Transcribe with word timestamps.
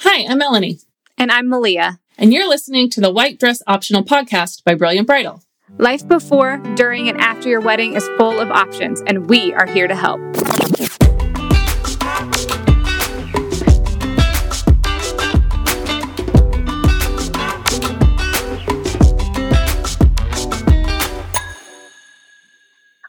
Hi, 0.00 0.26
I'm 0.30 0.36
Melanie. 0.36 0.78
And 1.16 1.32
I'm 1.32 1.46
Malea. 1.46 1.98
And 2.18 2.30
you're 2.30 2.46
listening 2.46 2.90
to 2.90 3.00
the 3.00 3.10
White 3.10 3.40
Dress 3.40 3.62
Optional 3.66 4.04
podcast 4.04 4.62
by 4.62 4.74
Brilliant 4.74 5.06
Bridal. 5.06 5.42
Life 5.78 6.06
before, 6.06 6.58
during, 6.74 7.08
and 7.08 7.18
after 7.18 7.48
your 7.48 7.60
wedding 7.60 7.94
is 7.94 8.06
full 8.18 8.38
of 8.38 8.50
options, 8.50 9.00
and 9.06 9.26
we 9.30 9.54
are 9.54 9.66
here 9.66 9.88
to 9.88 9.96
help. 9.96 10.20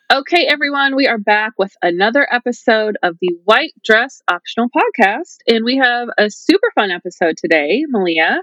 Okay, 0.09 0.45
everyone, 0.47 0.95
we 0.95 1.05
are 1.05 1.17
back 1.17 1.51
with 1.57 1.73
another 1.81 2.25
episode 2.31 2.97
of 3.03 3.17
the 3.19 3.35
White 3.43 3.73
Dress 3.83 4.21
Optional 4.29 4.69
Podcast. 4.69 5.39
And 5.47 5.65
we 5.65 5.75
have 5.75 6.07
a 6.17 6.29
super 6.29 6.71
fun 6.75 6.91
episode 6.91 7.35
today, 7.35 7.83
Malea. 7.93 8.37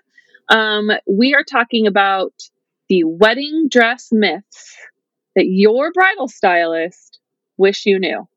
Um, 0.50 0.90
we 1.06 1.32
are 1.34 1.42
talking 1.42 1.86
about 1.86 2.34
the 2.90 3.04
wedding 3.04 3.68
dress 3.70 4.08
myths 4.12 4.76
that 5.36 5.46
your 5.46 5.90
bridal 5.92 6.28
stylist 6.28 7.18
wish 7.56 7.86
you 7.86 7.98
knew. 7.98 8.28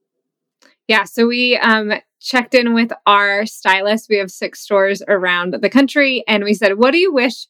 Yeah, 0.88 1.04
so 1.04 1.28
we 1.28 1.58
um, 1.58 1.92
checked 2.22 2.56
in 2.56 2.74
with 2.74 2.94
our 3.06 3.46
stylist. 3.46 4.08
We 4.10 4.18
have 4.20 4.32
six 4.32 4.62
stores 4.62 5.04
around 5.06 5.54
the 5.54 5.70
country, 5.70 6.24
and 6.30 6.46
we 6.46 6.54
said, 6.54 6.78
What 6.78 6.92
do 6.92 6.98
you 6.98 7.14
wish 7.14 7.48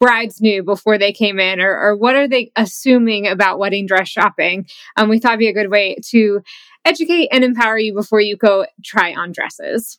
brides 0.00 0.40
knew 0.40 0.62
before 0.62 0.98
they 0.98 1.12
came 1.12 1.38
in 1.38 1.60
or, 1.60 1.76
or 1.76 1.96
what 1.96 2.14
are 2.14 2.28
they 2.28 2.52
assuming 2.56 3.26
about 3.26 3.58
wedding 3.58 3.86
dress 3.86 4.08
shopping? 4.08 4.66
Um, 4.96 5.08
we 5.08 5.18
thought 5.18 5.32
it'd 5.32 5.40
be 5.40 5.48
a 5.48 5.52
good 5.52 5.70
way 5.70 5.96
to 6.10 6.40
educate 6.84 7.28
and 7.32 7.44
empower 7.44 7.78
you 7.78 7.94
before 7.94 8.20
you 8.20 8.36
go 8.36 8.66
try 8.84 9.14
on 9.14 9.32
dresses. 9.32 9.98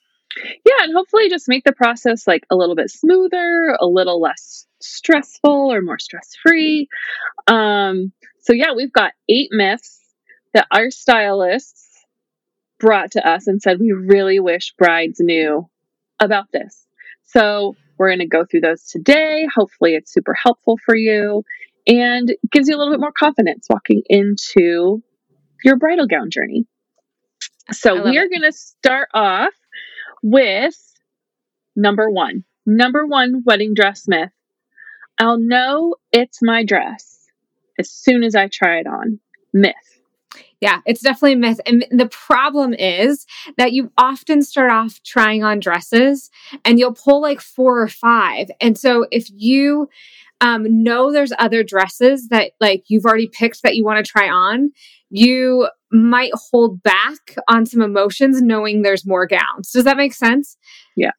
Yeah 0.66 0.84
and 0.84 0.94
hopefully 0.94 1.27
just 1.30 1.49
make 1.49 1.63
the 1.63 1.73
process 1.73 2.27
like 2.27 2.45
a 2.52 2.55
little 2.55 2.75
bit 2.75 2.91
smoother 2.91 3.75
a 3.80 3.88
little 3.88 4.22
less 4.22 4.67
stressful 4.80 5.73
or 5.73 5.81
more 5.81 5.97
stress 5.97 6.36
free 6.42 6.88
um, 7.47 8.14
so 8.39 8.53
yeah 8.53 8.73
we've 8.75 8.94
got 8.94 9.14
eight 9.27 9.50
myths 9.52 10.00
that 10.53 10.67
our 10.72 10.92
stylists 10.92 11.89
brought 12.80 13.11
to 13.11 13.27
us 13.27 13.47
and 13.47 13.61
said 13.61 13.80
we 13.80 13.92
really 13.92 14.39
wish 14.39 14.73
brides 14.77 15.20
knew 15.20 15.70
about 16.20 16.52
this. 16.52 16.86
So 17.25 17.75
we're 18.00 18.09
going 18.09 18.19
to 18.19 18.28
go 18.28 18.45
through 18.45 18.61
those 18.61 18.86
today. 18.86 19.47
Hopefully, 19.53 19.94
it's 19.95 20.11
super 20.11 20.33
helpful 20.33 20.78
for 20.83 20.95
you 20.95 21.44
and 21.86 22.33
gives 22.52 22.67
you 22.67 22.75
a 22.75 22.78
little 22.78 22.94
bit 22.94 23.00
more 23.00 23.11
confidence 23.11 23.67
walking 23.69 24.02
into 24.08 25.03
your 25.64 25.75
bridal 25.75 26.08
gown 26.08 26.31
journey. 26.31 26.66
So, 27.72 28.03
we 28.03 28.17
are 28.17 28.27
going 28.27 28.42
to 28.42 28.52
start 28.52 29.09
off 29.14 29.53
with 30.23 30.75
number 31.75 32.09
one. 32.09 32.45
Number 32.66 33.05
one 33.05 33.44
wedding 33.45 33.73
dress 33.73 34.08
myth 34.08 34.31
I'll 35.20 35.38
know 35.38 35.95
it's 36.14 36.39
my 36.42 36.64
dress 36.64 37.27
as 37.77 37.92
soon 37.92 38.23
as 38.23 38.36
I 38.36 38.47
try 38.47 38.80
it 38.80 38.88
on. 38.88 39.20
Myth. 39.53 39.98
Yeah, 40.61 40.79
it's 40.85 41.02
definitely 41.02 41.33
a 41.33 41.38
myth. 41.38 41.61
And 41.65 41.85
the 41.89 42.07
problem 42.07 42.73
is 42.73 43.25
that 43.57 43.71
you 43.71 43.91
often 43.97 44.41
start 44.41 44.71
off 44.71 45.02
trying 45.03 45.43
on 45.43 45.59
dresses 45.59 46.29
and 46.65 46.77
you'll 46.77 46.93
pull 46.93 47.21
like 47.21 47.39
four 47.39 47.81
or 47.81 47.88
five. 47.88 48.47
And 48.59 48.77
so 48.77 49.05
if 49.09 49.27
you 49.33 49.87
um, 50.41 50.83
know 50.83 51.11
there's 51.11 51.33
other 51.39 51.63
dresses 51.63 52.27
that 52.30 52.52
like 52.59 52.83
you've 52.87 53.05
already 53.05 53.27
picked 53.27 53.63
that 53.63 53.75
you 53.75 53.85
want 53.85 54.05
to 54.05 54.11
try 54.11 54.30
on, 54.30 54.71
you 55.09 55.69
might 55.91 56.31
hold 56.33 56.83
back 56.83 57.35
on 57.47 57.65
some 57.65 57.81
emotions 57.81 58.41
knowing 58.41 58.81
there's 58.81 59.05
more 59.05 59.25
gowns. 59.25 59.71
Does 59.71 59.85
that 59.85 59.97
make 59.97 60.13
sense? 60.13 60.57
Yeah. 60.95 61.11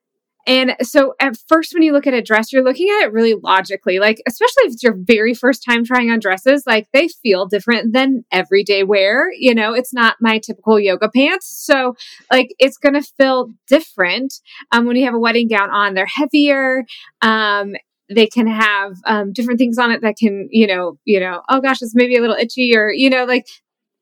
And 0.46 0.74
so 0.82 1.14
at 1.20 1.36
first, 1.48 1.74
when 1.74 1.82
you 1.82 1.92
look 1.92 2.06
at 2.06 2.14
a 2.14 2.22
dress, 2.22 2.52
you're 2.52 2.64
looking 2.64 2.88
at 2.88 3.04
it 3.04 3.12
really 3.12 3.34
logically. 3.34 3.98
Like, 3.98 4.22
especially 4.26 4.64
if 4.64 4.72
it's 4.72 4.82
your 4.82 4.96
very 4.96 5.34
first 5.34 5.64
time 5.64 5.84
trying 5.84 6.10
on 6.10 6.18
dresses, 6.18 6.64
like 6.66 6.88
they 6.92 7.08
feel 7.08 7.46
different 7.46 7.92
than 7.92 8.24
everyday 8.32 8.82
wear. 8.82 9.30
You 9.38 9.54
know, 9.54 9.74
it's 9.74 9.92
not 9.92 10.16
my 10.20 10.38
typical 10.38 10.80
yoga 10.80 11.08
pants. 11.08 11.46
So, 11.64 11.94
like, 12.30 12.54
it's 12.58 12.78
going 12.78 12.94
to 12.94 13.02
feel 13.02 13.52
different 13.68 14.34
um, 14.72 14.86
when 14.86 14.96
you 14.96 15.04
have 15.04 15.14
a 15.14 15.18
wedding 15.18 15.48
gown 15.48 15.70
on. 15.70 15.94
They're 15.94 16.06
heavier. 16.06 16.84
Um, 17.22 17.74
they 18.12 18.26
can 18.26 18.48
have 18.48 18.96
um, 19.06 19.32
different 19.32 19.58
things 19.58 19.78
on 19.78 19.92
it 19.92 20.02
that 20.02 20.16
can, 20.16 20.48
you 20.50 20.66
know, 20.66 20.98
you 21.04 21.20
know, 21.20 21.42
oh 21.48 21.60
gosh, 21.60 21.80
it's 21.80 21.94
maybe 21.94 22.16
a 22.16 22.20
little 22.20 22.36
itchy, 22.36 22.76
or 22.76 22.90
you 22.90 23.08
know, 23.08 23.24
like 23.24 23.46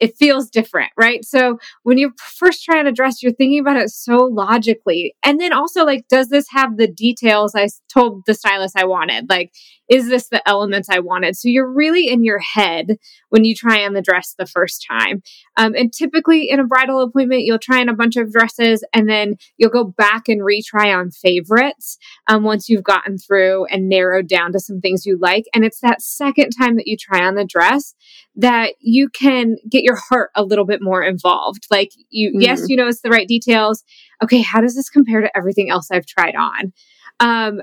it 0.01 0.17
feels 0.17 0.49
different, 0.49 0.91
right? 0.97 1.25
So 1.25 1.59
when 1.83 1.99
you're 1.99 2.13
first 2.19 2.65
trying 2.65 2.85
to 2.85 2.93
dress, 2.93 3.23
you're 3.23 3.33
thinking 3.33 3.61
about 3.61 3.77
it 3.77 3.91
so 3.91 4.17
logically. 4.17 5.15
And 5.25 5.41
then 5.41 5.53
also, 5.53 5.85
like, 5.85 6.07
does 6.09 6.29
this 6.29 6.47
have 6.51 6.77
the 6.77 6.87
details 6.87 7.55
I 7.55 7.69
told 7.93 8.25
the 8.27 8.35
stylist 8.35 8.79
I 8.79 8.85
wanted? 8.85 9.29
Like, 9.29 9.53
is 9.89 10.09
this 10.09 10.29
the 10.29 10.47
elements 10.49 10.89
I 10.91 10.99
wanted? 10.99 11.37
So 11.37 11.49
you're 11.49 11.71
really 11.71 12.09
in 12.09 12.25
your 12.25 12.39
head 12.39 12.99
when 13.31 13.45
you 13.45 13.55
try 13.55 13.85
on 13.85 13.95
the 13.95 14.03
dress 14.03 14.35
the 14.39 14.47
first 14.47 14.85
time. 14.89 15.23
Um, 15.57 15.75
and 15.75 15.93
typically 15.93 16.51
in 16.51 16.61
a 16.61 16.67
bridal 16.67 17.01
appointment, 17.01 17.43
you'll 17.43 17.59
try 17.59 17.81
on 17.81 17.89
a 17.89 17.95
bunch 17.95 18.17
of 18.17 18.33
dresses 18.33 18.85
and 18.93 19.09
then 19.09 19.37
you'll 19.57 19.71
go 19.71 19.85
back 19.85 20.29
and 20.29 20.43
retry 20.43 20.97
on 20.97 21.11
favorites 21.11 21.99
um, 22.27 22.45
once 22.45 22.69
you've 22.69 22.85
gotten 22.85 23.19
through 23.19 23.67
and 23.67 23.89
narrowed 23.89 24.29
down 24.29 24.53
to 24.53 24.61
some 24.61 24.81
things 24.81 25.07
you 25.07 25.19
like. 25.21 25.45
And 25.55 25.65
it's 25.65 25.81
that 25.81 26.03
second 26.03 26.51
time 26.51 26.77
that 26.77 26.87
you 26.87 26.97
try 26.97 27.25
on 27.25 27.35
the 27.35 27.45
dress 27.45 27.95
that 28.37 28.75
you 28.81 29.09
can 29.09 29.57
get 29.69 29.83
your 29.83 29.97
heart 29.97 30.31
a 30.35 30.45
little 30.45 30.65
bit 30.65 30.81
more 30.81 31.03
involved. 31.03 31.67
Like 31.71 31.91
you, 32.11 32.31
mm. 32.31 32.43
yes, 32.43 32.69
you 32.69 32.77
know, 32.77 32.87
it's 32.87 33.01
the 33.01 33.11
right 33.11 33.27
details. 33.27 33.83
Okay, 34.23 34.43
how 34.43 34.61
does 34.61 34.75
this 34.75 34.91
compare 34.91 35.21
to 35.21 35.37
everything 35.37 35.71
else 35.71 35.91
I've 35.91 36.07
tried 36.07 36.35
on? 36.37 36.73
Um, 37.21 37.63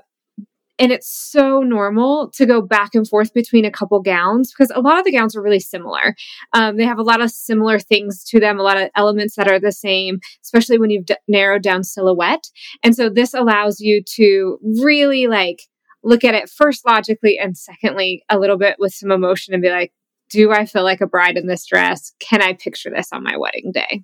and 0.77 0.91
it's 0.91 1.09
so 1.09 1.61
normal 1.61 2.29
to 2.35 2.45
go 2.45 2.61
back 2.61 2.95
and 2.95 3.07
forth 3.07 3.33
between 3.33 3.65
a 3.65 3.71
couple 3.71 4.01
gowns 4.01 4.51
because 4.51 4.71
a 4.75 4.81
lot 4.81 4.99
of 4.99 5.05
the 5.05 5.11
gowns 5.11 5.35
are 5.35 5.41
really 5.41 5.59
similar. 5.59 6.15
Um, 6.53 6.77
they 6.77 6.85
have 6.85 6.99
a 6.99 7.03
lot 7.03 7.21
of 7.21 7.31
similar 7.31 7.79
things 7.79 8.23
to 8.25 8.39
them, 8.39 8.59
a 8.59 8.63
lot 8.63 8.81
of 8.81 8.89
elements 8.95 9.35
that 9.35 9.49
are 9.49 9.59
the 9.59 9.71
same, 9.71 10.19
especially 10.43 10.77
when 10.77 10.89
you've 10.89 11.05
d- 11.05 11.15
narrowed 11.27 11.63
down 11.63 11.83
silhouette. 11.83 12.45
And 12.83 12.95
so 12.95 13.09
this 13.09 13.33
allows 13.33 13.79
you 13.79 14.03
to 14.15 14.57
really 14.81 15.27
like 15.27 15.61
look 16.03 16.23
at 16.23 16.35
it 16.35 16.49
first 16.49 16.85
logically 16.85 17.39
and 17.39 17.57
secondly 17.57 18.23
a 18.29 18.37
little 18.37 18.57
bit 18.57 18.75
with 18.77 18.93
some 18.93 19.11
emotion 19.11 19.53
and 19.53 19.63
be 19.63 19.71
like, 19.71 19.91
do 20.29 20.51
I 20.51 20.65
feel 20.65 20.83
like 20.83 21.01
a 21.01 21.07
bride 21.07 21.37
in 21.37 21.47
this 21.47 21.65
dress? 21.65 22.13
Can 22.19 22.41
I 22.41 22.53
picture 22.53 22.89
this 22.89 23.09
on 23.11 23.23
my 23.23 23.37
wedding 23.37 23.71
day? 23.73 24.03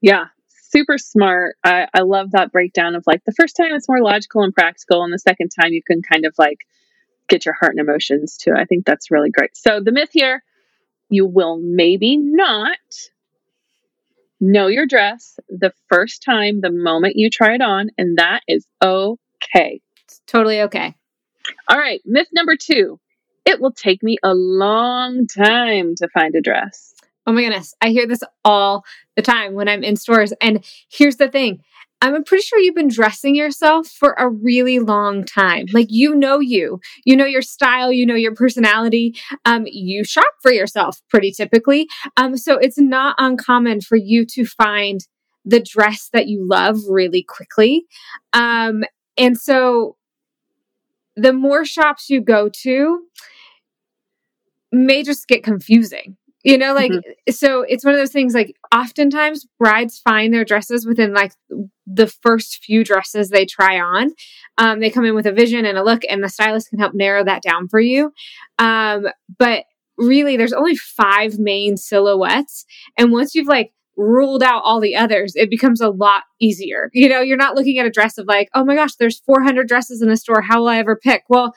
Yeah, 0.00 0.26
super 0.70 0.98
smart. 0.98 1.56
I, 1.64 1.88
I 1.92 2.00
love 2.00 2.32
that 2.32 2.52
breakdown 2.52 2.94
of 2.94 3.04
like 3.06 3.24
the 3.24 3.32
first 3.32 3.56
time 3.56 3.72
it's 3.72 3.88
more 3.88 4.02
logical 4.02 4.42
and 4.42 4.54
practical, 4.54 5.02
and 5.02 5.12
the 5.12 5.18
second 5.18 5.50
time 5.50 5.72
you 5.72 5.82
can 5.82 6.02
kind 6.02 6.24
of 6.24 6.34
like 6.38 6.58
get 7.28 7.44
your 7.44 7.54
heart 7.54 7.72
and 7.76 7.80
emotions 7.80 8.36
too. 8.36 8.52
I 8.56 8.64
think 8.64 8.84
that's 8.84 9.10
really 9.10 9.30
great. 9.30 9.56
So 9.56 9.80
the 9.80 9.92
myth 9.92 10.10
here 10.12 10.42
you 11.10 11.26
will 11.26 11.58
maybe 11.58 12.18
not 12.18 12.76
know 14.40 14.66
your 14.66 14.86
dress 14.86 15.38
the 15.48 15.72
first 15.88 16.22
time, 16.22 16.60
the 16.60 16.70
moment 16.70 17.16
you 17.16 17.30
try 17.30 17.54
it 17.54 17.62
on, 17.62 17.90
and 17.96 18.18
that 18.18 18.42
is 18.46 18.66
okay. 18.82 19.80
It's 20.04 20.20
totally 20.26 20.62
okay. 20.62 20.94
All 21.68 21.78
right, 21.78 22.00
myth 22.04 22.28
number 22.32 22.56
two 22.56 23.00
it 23.48 23.62
will 23.62 23.72
take 23.72 24.02
me 24.02 24.18
a 24.22 24.34
long 24.34 25.26
time 25.26 25.94
to 25.94 26.08
find 26.08 26.34
a 26.34 26.42
dress. 26.42 26.92
Oh 27.28 27.32
my 27.32 27.42
goodness. 27.42 27.74
I 27.82 27.90
hear 27.90 28.06
this 28.06 28.22
all 28.42 28.86
the 29.14 29.20
time 29.20 29.52
when 29.52 29.68
I'm 29.68 29.84
in 29.84 29.96
stores. 29.96 30.32
And 30.40 30.64
here's 30.90 31.16
the 31.16 31.28
thing 31.28 31.60
I'm 32.00 32.24
pretty 32.24 32.42
sure 32.42 32.58
you've 32.58 32.74
been 32.74 32.88
dressing 32.88 33.36
yourself 33.36 33.86
for 33.86 34.14
a 34.16 34.30
really 34.30 34.78
long 34.78 35.24
time. 35.24 35.66
Like 35.74 35.88
you 35.90 36.14
know 36.14 36.40
you, 36.40 36.80
you 37.04 37.14
know 37.14 37.26
your 37.26 37.42
style, 37.42 37.92
you 37.92 38.06
know 38.06 38.14
your 38.14 38.34
personality. 38.34 39.14
Um, 39.44 39.64
you 39.66 40.04
shop 40.04 40.32
for 40.40 40.50
yourself 40.50 41.02
pretty 41.10 41.30
typically. 41.30 41.86
Um, 42.16 42.38
so 42.38 42.56
it's 42.56 42.78
not 42.78 43.14
uncommon 43.18 43.82
for 43.82 43.96
you 43.96 44.24
to 44.24 44.46
find 44.46 45.00
the 45.44 45.60
dress 45.60 46.08
that 46.14 46.28
you 46.28 46.46
love 46.48 46.78
really 46.88 47.24
quickly. 47.24 47.84
Um, 48.32 48.84
and 49.18 49.36
so 49.36 49.96
the 51.14 51.34
more 51.34 51.66
shops 51.66 52.08
you 52.08 52.22
go 52.22 52.48
to 52.62 53.02
may 54.72 55.02
just 55.02 55.28
get 55.28 55.42
confusing 55.42 56.16
you 56.44 56.56
know, 56.56 56.72
like, 56.72 56.92
mm-hmm. 56.92 57.32
so 57.32 57.62
it's 57.62 57.84
one 57.84 57.94
of 57.94 58.00
those 58.00 58.12
things 58.12 58.34
like, 58.34 58.54
oftentimes 58.74 59.46
brides 59.58 59.98
find 59.98 60.32
their 60.32 60.44
dresses 60.44 60.86
within 60.86 61.12
like 61.12 61.32
the 61.86 62.06
first 62.06 62.62
few 62.62 62.84
dresses 62.84 63.28
they 63.28 63.44
try 63.44 63.78
on. 63.80 64.12
Um, 64.56 64.80
they 64.80 64.90
come 64.90 65.04
in 65.04 65.14
with 65.14 65.26
a 65.26 65.32
vision 65.32 65.64
and 65.64 65.78
a 65.78 65.84
look, 65.84 66.02
and 66.08 66.22
the 66.22 66.28
stylist 66.28 66.70
can 66.70 66.78
help 66.78 66.94
narrow 66.94 67.24
that 67.24 67.42
down 67.42 67.68
for 67.68 67.80
you. 67.80 68.12
Um, 68.58 69.06
but 69.38 69.64
really, 69.96 70.36
there's 70.36 70.52
only 70.52 70.76
five 70.76 71.38
main 71.38 71.76
silhouettes. 71.76 72.64
And 72.96 73.12
once 73.12 73.34
you've 73.34 73.48
like 73.48 73.72
ruled 73.96 74.42
out 74.42 74.62
all 74.64 74.80
the 74.80 74.96
others, 74.96 75.34
it 75.34 75.50
becomes 75.50 75.80
a 75.80 75.90
lot 75.90 76.22
easier. 76.40 76.88
You 76.92 77.08
know, 77.08 77.20
you're 77.20 77.36
not 77.36 77.56
looking 77.56 77.78
at 77.78 77.86
a 77.86 77.90
dress 77.90 78.16
of 78.16 78.26
like, 78.26 78.48
oh 78.54 78.64
my 78.64 78.76
gosh, 78.76 78.94
there's 78.94 79.20
400 79.20 79.66
dresses 79.66 80.00
in 80.00 80.08
the 80.08 80.16
store. 80.16 80.40
How 80.40 80.60
will 80.60 80.68
I 80.68 80.78
ever 80.78 80.96
pick? 80.96 81.24
Well, 81.28 81.52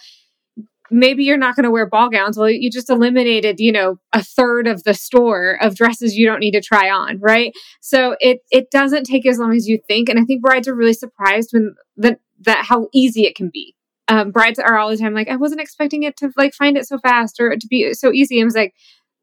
maybe 0.91 1.23
you're 1.23 1.37
not 1.37 1.55
going 1.55 1.63
to 1.63 1.71
wear 1.71 1.87
ball 1.87 2.09
gowns. 2.09 2.37
Well, 2.37 2.49
you 2.49 2.69
just 2.69 2.89
eliminated, 2.89 3.59
you 3.59 3.71
know, 3.71 3.97
a 4.13 4.21
third 4.21 4.67
of 4.67 4.83
the 4.83 4.93
store 4.93 5.57
of 5.61 5.75
dresses 5.75 6.15
you 6.15 6.27
don't 6.27 6.39
need 6.39 6.51
to 6.51 6.61
try 6.61 6.89
on, 6.89 7.19
right? 7.19 7.53
So 7.79 8.15
it 8.19 8.41
it 8.51 8.69
doesn't 8.69 9.05
take 9.05 9.25
as 9.25 9.39
long 9.39 9.55
as 9.55 9.67
you 9.67 9.79
think, 9.87 10.09
and 10.09 10.19
I 10.19 10.23
think 10.23 10.41
brides 10.41 10.67
are 10.67 10.75
really 10.75 10.93
surprised 10.93 11.49
when 11.53 11.75
that 11.97 12.19
that 12.41 12.65
how 12.65 12.89
easy 12.93 13.25
it 13.25 13.35
can 13.35 13.49
be. 13.51 13.75
Um, 14.07 14.31
brides 14.31 14.59
are 14.59 14.77
all 14.77 14.89
the 14.89 14.97
time 14.97 15.13
like, 15.13 15.29
I 15.29 15.37
wasn't 15.37 15.61
expecting 15.61 16.03
it 16.03 16.17
to 16.17 16.31
like 16.35 16.53
find 16.53 16.75
it 16.75 16.85
so 16.85 16.97
fast 16.97 17.39
or 17.39 17.55
to 17.55 17.67
be 17.67 17.93
so 17.93 18.11
easy. 18.11 18.41
I 18.41 18.43
was 18.43 18.55
like, 18.55 18.73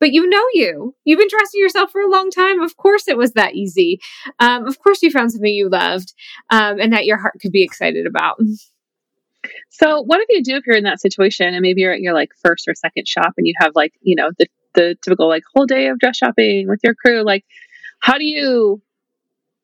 but 0.00 0.12
you 0.12 0.26
know 0.28 0.44
you. 0.54 0.94
You've 1.04 1.18
been 1.18 1.28
dressing 1.28 1.60
yourself 1.60 1.90
for 1.90 2.00
a 2.00 2.08
long 2.08 2.30
time. 2.30 2.62
Of 2.62 2.76
course 2.76 3.06
it 3.06 3.18
was 3.18 3.32
that 3.32 3.54
easy. 3.54 4.00
Um, 4.38 4.66
of 4.66 4.78
course 4.78 5.02
you 5.02 5.10
found 5.10 5.32
something 5.32 5.52
you 5.52 5.68
loved 5.68 6.14
um, 6.50 6.80
and 6.80 6.92
that 6.92 7.04
your 7.04 7.18
heart 7.18 7.34
could 7.42 7.52
be 7.52 7.62
excited 7.62 8.06
about. 8.06 8.38
So, 9.70 10.02
what 10.02 10.20
if 10.20 10.26
you 10.28 10.42
do 10.42 10.56
if 10.56 10.66
you're 10.66 10.76
in 10.76 10.84
that 10.84 11.00
situation 11.00 11.54
and 11.54 11.60
maybe 11.60 11.82
you're 11.82 11.92
at 11.92 12.00
your 12.00 12.14
like 12.14 12.30
first 12.44 12.68
or 12.68 12.74
second 12.74 13.06
shop 13.06 13.32
and 13.36 13.46
you 13.46 13.54
have 13.58 13.72
like, 13.74 13.92
you 14.00 14.16
know, 14.16 14.30
the, 14.38 14.46
the 14.74 14.96
typical 15.04 15.28
like 15.28 15.42
whole 15.54 15.66
day 15.66 15.88
of 15.88 15.98
dress 15.98 16.16
shopping 16.16 16.66
with 16.68 16.80
your 16.82 16.94
crew? 16.94 17.24
Like, 17.24 17.44
how 18.00 18.18
do 18.18 18.24
you 18.24 18.82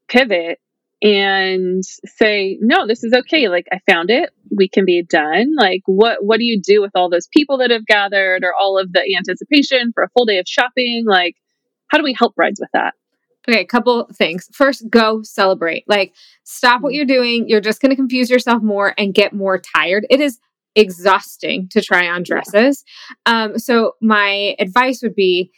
pivot 0.09 0.59
and 1.03 1.85
say, 1.85 2.57
no, 2.61 2.87
this 2.87 3.05
is 3.05 3.13
okay. 3.13 3.49
Like, 3.49 3.67
I 3.71 3.79
found 3.87 4.11
it. 4.11 4.31
We 4.57 4.69
can 4.69 4.87
be 4.87 5.03
done. 5.03 5.55
Like, 5.55 5.83
what, 5.85 6.25
what 6.25 6.39
do 6.39 6.45
you 6.45 6.61
do 6.63 6.81
with 6.81 6.93
all 6.95 7.11
those 7.11 7.29
people 7.29 7.59
that 7.59 7.71
have 7.71 7.85
gathered 7.85 8.43
or 8.43 8.55
all 8.59 8.79
of 8.79 8.91
the 8.91 9.15
anticipation 9.17 9.93
for 9.95 10.05
a 10.05 10.09
full 10.11 10.25
day 10.25 10.39
of 10.39 10.47
shopping? 10.49 11.05
Like, 11.07 11.37
how 11.89 11.99
do 11.99 12.05
we 12.05 12.15
help 12.19 12.35
brides 12.35 12.59
with 12.59 12.71
that? 12.73 12.95
Okay, 13.49 13.61
a 13.61 13.67
couple 13.67 14.09
things. 14.15 14.49
First, 14.53 14.89
go 14.89 15.23
celebrate. 15.23 15.85
Like, 15.87 16.15
stop 16.45 16.81
what 16.81 16.93
mm. 16.93 16.97
you're 16.97 17.05
doing. 17.05 17.49
You're 17.49 17.61
just 17.61 17.81
going 17.81 17.91
to 17.91 17.97
confuse 17.97 18.31
yourself 18.31 18.63
more 18.63 18.95
and 18.97 19.15
get 19.15 19.33
more 19.33 19.59
tired. 19.59 20.07
It 20.11 20.21
is 20.21 20.39
exhausting 20.75 21.69
to 21.69 21.83
try 21.83 22.09
on 22.09 22.23
dresses. 22.23 22.85
Um, 23.27 23.59
so, 23.59 23.93
my 24.01 24.57
advice 24.59 25.03
would 25.03 25.15
be 25.15 25.53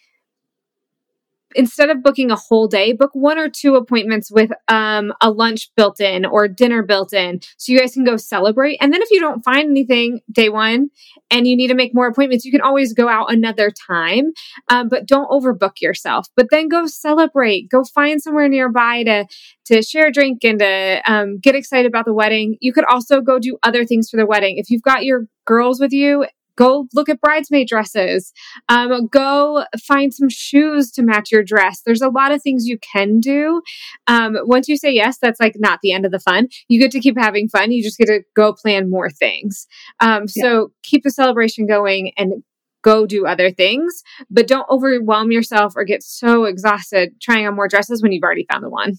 instead 1.54 1.90
of 1.90 2.02
booking 2.02 2.31
a 2.31 2.37
whole 2.37 2.66
day, 2.66 2.93
book 2.93 3.10
one 3.14 3.38
or 3.38 3.48
two 3.48 3.76
appointments 3.76 4.31
with 4.31 4.50
um, 4.69 5.12
a 5.20 5.31
lunch 5.31 5.70
built 5.76 6.00
in 6.00 6.25
or 6.25 6.48
dinner 6.48 6.82
built 6.82 7.12
in 7.12 7.40
so 7.56 7.72
you 7.72 7.78
guys 7.78 7.94
can 7.94 8.04
go 8.04 8.16
celebrate. 8.16 8.76
And 8.81 8.93
then 8.93 9.02
if 9.02 9.10
you 9.10 9.20
don't 9.20 9.43
find 9.44 9.70
anything 9.70 10.20
day 10.31 10.48
one 10.48 10.90
and 11.31 11.46
you 11.46 11.56
need 11.56 11.69
to 11.69 11.75
make 11.75 11.94
more 11.94 12.08
appointments, 12.08 12.44
you 12.44 12.52
can 12.52 12.60
always 12.60 12.93
go 12.93 13.08
out 13.08 13.32
another 13.32 13.70
time. 13.70 14.32
Um, 14.69 14.88
but 14.88 15.06
don't 15.06 15.31
overbook 15.31 15.81
yourself. 15.81 16.26
But 16.37 16.48
then 16.50 16.69
go 16.69 16.87
celebrate. 16.87 17.70
Go 17.70 17.84
find 17.84 18.20
somewhere 18.20 18.49
nearby 18.49 19.04
to 19.04 19.26
to 19.66 19.82
share 19.82 20.06
a 20.06 20.12
drink 20.12 20.44
and 20.44 20.60
to 20.60 21.02
um, 21.06 21.38
get 21.38 21.54
excited 21.54 21.87
about 21.87 22.04
the 22.04 22.14
wedding. 22.14 22.56
You 22.60 22.72
could 22.72 22.84
also 22.84 23.20
go 23.20 23.38
do 23.38 23.58
other 23.62 23.84
things 23.84 24.08
for 24.08 24.16
the 24.16 24.26
wedding. 24.26 24.58
If 24.58 24.70
you've 24.70 24.82
got 24.82 25.04
your 25.04 25.26
girls 25.44 25.81
with 25.81 25.92
you 25.92 26.26
Go 26.56 26.88
look 26.94 27.08
at 27.08 27.20
bridesmaid 27.20 27.69
dresses. 27.69 28.32
Um, 28.69 29.06
go 29.06 29.64
find 29.87 30.12
some 30.12 30.29
shoes 30.29 30.91
to 30.93 31.03
match 31.03 31.31
your 31.31 31.43
dress. 31.43 31.82
There's 31.85 32.03
a 32.03 32.08
lot 32.08 32.32
of 32.32 32.43
things 32.43 32.67
you 32.67 32.79
can 32.79 33.20
do. 33.20 33.62
Um, 34.06 34.37
once 34.43 34.69
you 34.69 34.76
say 34.76 34.93
yes, 34.93 35.19
that's 35.20 35.41
like 35.41 35.56
not 35.58 35.81
the 35.82 35.93
end 35.93 36.06
of 36.06 36.12
the 36.12 36.19
fun. 36.19 36.49
You 36.69 36.81
get 36.81 36.91
to 36.93 37.00
keep 37.00 37.17
having 37.19 37.49
fun. 37.49 37.73
You 37.73 37.82
just 37.82 37.99
get 37.99 38.06
to 38.06 38.23
go 38.35 38.53
plan 38.53 38.91
more 38.91 39.11
things. 39.11 39.67
Um, 40.00 40.26
so 40.29 40.47
yeah. 40.47 40.64
keep 40.82 41.05
the 41.05 41.11
celebration 41.11 41.67
going 41.67 42.12
and 42.17 42.43
go 42.82 43.05
do 43.05 43.26
other 43.26 43.50
things, 43.50 44.02
but 44.31 44.47
don't 44.47 44.69
overwhelm 44.70 45.32
yourself 45.32 45.75
or 45.76 45.85
get 45.85 46.02
so 46.02 46.44
exhausted 46.44 47.20
trying 47.20 47.47
on 47.47 47.56
more 47.56 47.67
dresses 47.67 48.00
when 48.00 48.12
you've 48.12 48.23
already 48.23 48.47
found 48.50 48.62
the 48.62 48.70
one. 48.70 48.94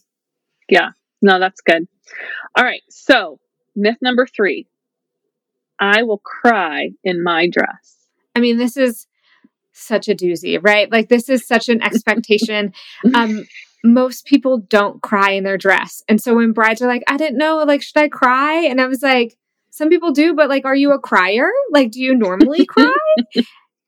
Yeah, 0.69 0.89
no, 1.21 1.39
that's 1.39 1.62
good. 1.62 1.88
All 2.57 2.65
right. 2.65 2.81
So, 2.89 3.39
myth 3.75 3.98
number 4.01 4.27
three 4.27 4.68
I 5.79 6.03
will 6.03 6.19
cry 6.19 6.91
in 7.03 7.24
my 7.24 7.47
dress. 7.47 7.97
I 8.35 8.39
mean, 8.39 8.57
this 8.57 8.77
is 8.77 9.07
such 9.74 10.07
a 10.07 10.15
doozy, 10.15 10.59
right? 10.62 10.91
Like 10.91 11.09
this 11.09 11.29
is 11.29 11.47
such 11.47 11.69
an 11.69 11.81
expectation. 11.81 12.74
um, 13.13 13.45
most 13.83 14.25
people 14.25 14.57
don't 14.57 15.01
cry 15.01 15.31
in 15.31 15.44
their 15.44 15.57
dress. 15.57 16.03
And 16.07 16.21
so 16.21 16.35
when 16.35 16.51
brides 16.51 16.81
are 16.81 16.88
like, 16.88 17.03
I 17.07 17.18
didn't 17.18 17.38
know, 17.38 17.57
like, 17.59 17.81
should 17.81 17.97
I 17.97 18.09
cry? 18.09 18.65
And 18.65 18.81
I 18.81 18.88
was 18.88 19.01
like, 19.01 19.38
some 19.69 19.89
people 19.89 20.12
do, 20.12 20.33
but 20.33 20.50
like, 20.50 20.65
are 20.65 20.75
you 20.75 20.91
a 20.91 21.00
crier? 21.00 21.50
Like, 21.71 21.91
do 21.91 22.01
you 22.01 22.15
normally 22.15 22.65
cry? 22.68 22.91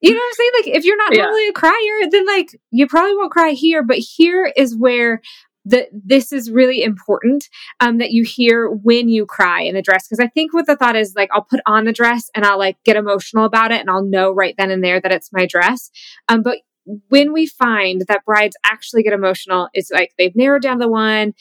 You 0.01 0.11
know 0.11 0.17
what 0.17 0.27
I'm 0.27 0.33
saying? 0.33 0.51
Like, 0.59 0.67
if 0.77 0.85
you're 0.85 0.97
not 0.97 1.13
yeah. 1.13 1.23
normally 1.23 1.47
a 1.47 1.53
crier, 1.53 2.09
then 2.09 2.25
like 2.25 2.59
you 2.71 2.87
probably 2.87 3.17
won't 3.17 3.31
cry 3.31 3.51
here. 3.51 3.83
But 3.83 3.97
here 3.97 4.51
is 4.55 4.75
where 4.75 5.21
that 5.69 5.87
this 5.91 6.31
is 6.31 6.51
really 6.51 6.83
important 6.83 7.47
um, 7.79 7.97
that 7.97 8.11
you 8.11 8.23
hear 8.23 8.69
when 8.69 9.09
you 9.09 9.25
cry 9.25 9.61
in 9.61 9.75
the 9.75 9.81
dress. 9.81 10.07
Because 10.07 10.23
i 10.23 10.27
think 10.27 10.53
what 10.53 10.65
the 10.65 10.75
thought 10.75 10.95
is 10.95 11.13
like 11.15 11.29
i'll 11.33 11.43
put 11.43 11.61
on 11.65 11.85
the 11.85 11.93
dress 11.93 12.29
and 12.35 12.45
i'll 12.45 12.57
like 12.57 12.77
get 12.83 12.95
emotional 12.95 13.45
about 13.45 13.71
it 13.71 13.79
and 13.79 13.89
i'll 13.89 14.03
know 14.03 14.31
right 14.31 14.55
then 14.57 14.71
and 14.71 14.83
there 14.83 14.99
that 15.01 15.11
it's 15.11 15.31
my 15.31 15.45
dress. 15.45 15.89
Um, 16.27 16.41
but 16.41 16.59
when 17.09 17.33
we 17.33 17.45
find 17.45 18.03
that 18.07 18.25
brides 18.25 18.57
actually 18.63 19.03
get 19.03 19.13
emotional 19.13 19.69
it's 19.73 19.91
like 19.91 20.13
they've 20.17 20.35
narrowed 20.35 20.61
down 20.61 20.79
the 20.79 20.89
one 20.89 21.33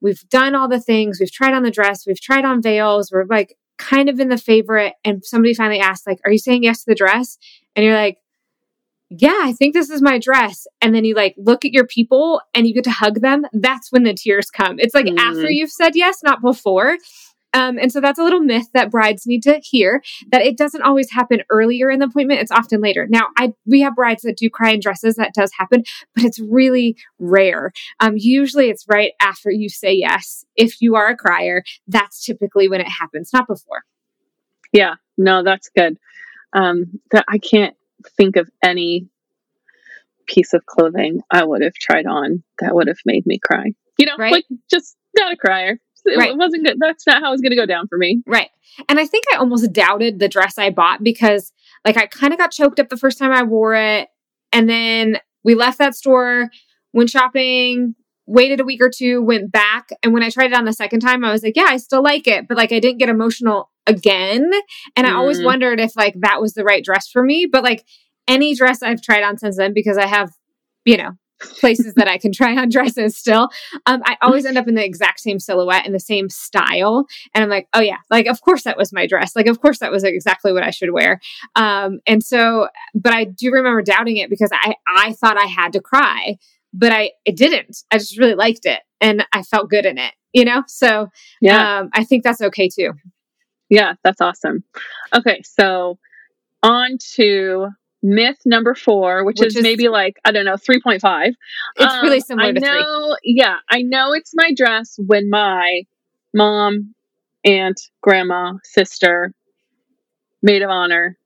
we've 0.00 0.28
done 0.28 0.54
all 0.54 0.68
the 0.68 0.80
things 0.80 1.18
we've 1.18 1.32
tried 1.32 1.54
on 1.54 1.62
the 1.62 1.70
dress 1.70 2.06
we've 2.06 2.20
tried 2.20 2.44
on 2.44 2.62
veils 2.62 3.10
we're 3.10 3.24
like 3.24 3.56
kind 3.78 4.08
of 4.08 4.20
in 4.20 4.28
the 4.28 4.38
favorite 4.38 4.94
and 5.04 5.24
somebody 5.24 5.54
finally 5.54 5.80
asks 5.80 6.06
like 6.06 6.20
are 6.24 6.32
you 6.32 6.38
saying 6.38 6.62
yes 6.62 6.84
to 6.84 6.90
the 6.90 6.94
dress? 6.94 7.38
And 7.74 7.84
you're 7.84 7.94
like 7.94 8.18
yeah, 9.10 9.40
I 9.42 9.52
think 9.52 9.74
this 9.74 9.90
is 9.90 10.02
my 10.02 10.18
dress. 10.18 10.66
And 10.80 10.94
then 10.94 11.04
you 11.04 11.14
like 11.14 11.34
look 11.36 11.64
at 11.64 11.72
your 11.72 11.86
people 11.86 12.40
and 12.54 12.66
you 12.66 12.74
get 12.74 12.84
to 12.84 12.90
hug 12.90 13.20
them. 13.20 13.44
That's 13.52 13.92
when 13.92 14.04
the 14.04 14.14
tears 14.14 14.50
come. 14.50 14.78
It's 14.78 14.94
like 14.94 15.06
mm. 15.06 15.18
after 15.18 15.50
you've 15.50 15.70
said 15.70 15.94
yes, 15.94 16.22
not 16.22 16.42
before. 16.42 16.96
Um, 17.54 17.78
and 17.78 17.92
so 17.92 18.00
that's 18.00 18.18
a 18.18 18.24
little 18.24 18.40
myth 18.40 18.66
that 18.74 18.90
brides 18.90 19.26
need 19.26 19.44
to 19.44 19.60
hear 19.62 20.02
that 20.32 20.42
it 20.42 20.58
doesn't 20.58 20.82
always 20.82 21.12
happen 21.12 21.42
earlier 21.50 21.88
in 21.88 22.00
the 22.00 22.06
appointment. 22.06 22.40
It's 22.40 22.50
often 22.50 22.80
later. 22.80 23.06
Now, 23.08 23.28
I 23.38 23.52
we 23.64 23.80
have 23.82 23.94
brides 23.94 24.22
that 24.22 24.36
do 24.36 24.50
cry 24.50 24.72
in 24.72 24.80
dresses. 24.80 25.14
That 25.14 25.34
does 25.34 25.52
happen, 25.56 25.84
but 26.16 26.24
it's 26.24 26.40
really 26.40 26.96
rare. 27.20 27.72
Um, 28.00 28.14
usually, 28.16 28.70
it's 28.70 28.84
right 28.88 29.12
after 29.20 29.52
you 29.52 29.68
say 29.68 29.94
yes. 29.94 30.44
If 30.56 30.80
you 30.82 30.96
are 30.96 31.06
a 31.06 31.16
crier, 31.16 31.62
that's 31.86 32.24
typically 32.24 32.68
when 32.68 32.80
it 32.80 32.88
happens, 32.88 33.30
not 33.32 33.46
before. 33.46 33.84
Yeah, 34.72 34.94
no, 35.16 35.44
that's 35.44 35.68
good. 35.68 35.96
Um, 36.54 37.00
that 37.12 37.24
I 37.28 37.38
can't 37.38 37.76
think 38.16 38.36
of 38.36 38.50
any 38.62 39.08
piece 40.26 40.54
of 40.54 40.64
clothing 40.66 41.20
I 41.30 41.44
would 41.44 41.62
have 41.62 41.74
tried 41.74 42.06
on 42.06 42.42
that 42.60 42.74
would 42.74 42.88
have 42.88 42.98
made 43.04 43.26
me 43.26 43.38
cry. 43.38 43.72
You 43.98 44.06
know, 44.06 44.16
right? 44.18 44.32
like 44.32 44.46
just 44.70 44.96
not 45.16 45.32
a 45.32 45.36
crier. 45.36 45.78
It 46.06 46.18
right. 46.18 46.36
wasn't 46.36 46.66
good. 46.66 46.76
That's 46.78 47.06
not 47.06 47.22
how 47.22 47.28
it 47.28 47.32
was 47.32 47.40
going 47.40 47.52
to 47.52 47.56
go 47.56 47.66
down 47.66 47.88
for 47.88 47.96
me. 47.96 48.22
Right. 48.26 48.50
And 48.88 49.00
I 49.00 49.06
think 49.06 49.24
I 49.32 49.36
almost 49.36 49.72
doubted 49.72 50.18
the 50.18 50.28
dress 50.28 50.58
I 50.58 50.70
bought 50.70 51.02
because, 51.02 51.52
like, 51.84 51.96
I 51.96 52.06
kind 52.06 52.32
of 52.32 52.38
got 52.38 52.50
choked 52.50 52.78
up 52.78 52.88
the 52.90 52.96
first 52.96 53.18
time 53.18 53.32
I 53.32 53.42
wore 53.42 53.74
it. 53.74 54.08
And 54.52 54.68
then 54.68 55.18
we 55.44 55.54
left 55.54 55.78
that 55.78 55.94
store, 55.94 56.50
went 56.92 57.08
shopping, 57.08 57.94
waited 58.26 58.60
a 58.60 58.64
week 58.64 58.80
or 58.82 58.90
two, 58.94 59.22
went 59.22 59.52
back. 59.52 59.88
And 60.02 60.12
when 60.12 60.22
I 60.22 60.30
tried 60.30 60.52
it 60.52 60.56
on 60.56 60.64
the 60.64 60.72
second 60.72 61.00
time, 61.00 61.24
I 61.24 61.32
was 61.32 61.42
like, 61.42 61.56
yeah, 61.56 61.66
I 61.68 61.76
still 61.76 62.02
like 62.02 62.26
it. 62.26 62.48
But 62.48 62.56
like, 62.56 62.72
I 62.72 62.80
didn't 62.80 62.98
get 62.98 63.08
emotional 63.08 63.70
again. 63.86 64.50
And 64.96 65.06
mm. 65.06 65.10
I 65.10 65.14
always 65.14 65.40
mm. 65.40 65.44
wondered 65.44 65.80
if 65.80 65.96
like 65.96 66.14
that 66.20 66.40
was 66.40 66.54
the 66.54 66.64
right 66.64 66.84
dress 66.84 67.08
for 67.08 67.22
me. 67.22 67.46
But 67.46 67.62
like, 67.62 67.84
any 68.26 68.54
dress 68.54 68.82
I've 68.82 69.02
tried 69.02 69.22
on 69.22 69.36
since 69.36 69.56
then, 69.56 69.74
because 69.74 69.98
I 69.98 70.06
have, 70.06 70.32
you 70.84 70.96
know, 70.96 71.12
places 71.40 71.94
that 71.94 72.08
I 72.08 72.18
can 72.18 72.32
try 72.32 72.56
on 72.56 72.68
dresses 72.70 73.16
still. 73.16 73.48
Um, 73.86 74.02
I 74.04 74.16
always 74.22 74.46
end 74.46 74.58
up 74.58 74.68
in 74.68 74.74
the 74.74 74.84
exact 74.84 75.20
same 75.20 75.38
silhouette 75.38 75.84
and 75.84 75.94
the 75.94 76.00
same 76.00 76.28
style. 76.30 77.06
And 77.34 77.44
I'm 77.44 77.50
like, 77.50 77.68
oh 77.74 77.80
yeah, 77.80 77.98
like 78.10 78.26
of 78.26 78.40
course 78.40 78.64
that 78.64 78.76
was 78.76 78.92
my 78.92 79.06
dress. 79.06 79.36
Like 79.36 79.46
of 79.46 79.60
course 79.60 79.78
that 79.78 79.90
was 79.90 80.04
exactly 80.04 80.52
what 80.52 80.62
I 80.62 80.70
should 80.70 80.92
wear. 80.92 81.20
Um, 81.56 82.00
and 82.06 82.22
so, 82.22 82.68
but 82.94 83.12
I 83.12 83.24
do 83.24 83.50
remember 83.50 83.82
doubting 83.82 84.16
it 84.16 84.30
because 84.30 84.50
I 84.52 84.74
I 84.88 85.12
thought 85.12 85.36
I 85.36 85.46
had 85.46 85.72
to 85.74 85.80
cry 85.80 86.38
but 86.74 86.92
I 86.92 87.12
it 87.24 87.36
didn't. 87.36 87.78
I 87.90 87.98
just 87.98 88.18
really 88.18 88.34
liked 88.34 88.66
it 88.66 88.80
and 89.00 89.24
I 89.32 89.42
felt 89.42 89.70
good 89.70 89.86
in 89.86 89.96
it, 89.96 90.12
you 90.32 90.44
know? 90.44 90.64
So 90.66 91.08
yeah, 91.40 91.78
um, 91.78 91.90
I 91.94 92.04
think 92.04 92.24
that's 92.24 92.42
okay 92.42 92.68
too. 92.68 92.92
Yeah, 93.70 93.94
that's 94.02 94.20
awesome. 94.20 94.64
Okay, 95.14 95.40
so 95.42 95.98
on 96.62 96.98
to 97.14 97.68
myth 98.02 98.38
number 98.44 98.74
four, 98.74 99.24
which, 99.24 99.38
which 99.38 99.48
is, 99.48 99.56
is, 99.56 99.62
maybe 99.62 99.88
like, 99.88 100.16
I 100.24 100.32
don't 100.32 100.44
know, 100.44 100.56
3.5. 100.56 101.32
It's 101.76 101.94
um, 101.94 102.02
really 102.02 102.20
similar 102.20 102.48
I 102.48 102.52
know, 102.52 103.16
three. 103.22 103.34
Yeah, 103.36 103.56
I 103.70 103.82
know 103.82 104.12
it's 104.12 104.32
my 104.34 104.52
dress 104.54 104.98
when 104.98 105.30
my 105.30 105.82
mom, 106.34 106.94
aunt, 107.44 107.80
grandma, 108.02 108.54
sister, 108.64 109.32
maid 110.42 110.62
of 110.62 110.68
honor 110.68 111.16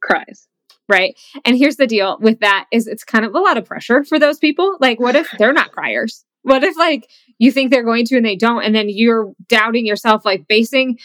cries 0.00 0.46
right 0.90 1.18
and 1.44 1.56
here's 1.56 1.76
the 1.76 1.86
deal 1.86 2.18
with 2.20 2.40
that 2.40 2.66
is 2.72 2.86
it's 2.86 3.04
kind 3.04 3.24
of 3.24 3.34
a 3.34 3.40
lot 3.40 3.56
of 3.56 3.64
pressure 3.64 4.04
for 4.04 4.18
those 4.18 4.38
people 4.38 4.76
like 4.80 5.00
what 5.00 5.16
if 5.16 5.28
they're 5.38 5.52
not 5.52 5.72
criers 5.72 6.24
what 6.42 6.64
if 6.64 6.76
like 6.76 7.08
you 7.38 7.50
think 7.50 7.70
they're 7.70 7.84
going 7.84 8.04
to 8.04 8.16
and 8.16 8.26
they 8.26 8.36
don't 8.36 8.62
and 8.64 8.74
then 8.74 8.88
you're 8.88 9.32
doubting 9.48 9.86
yourself 9.86 10.24
like 10.24 10.46
basing 10.48 10.98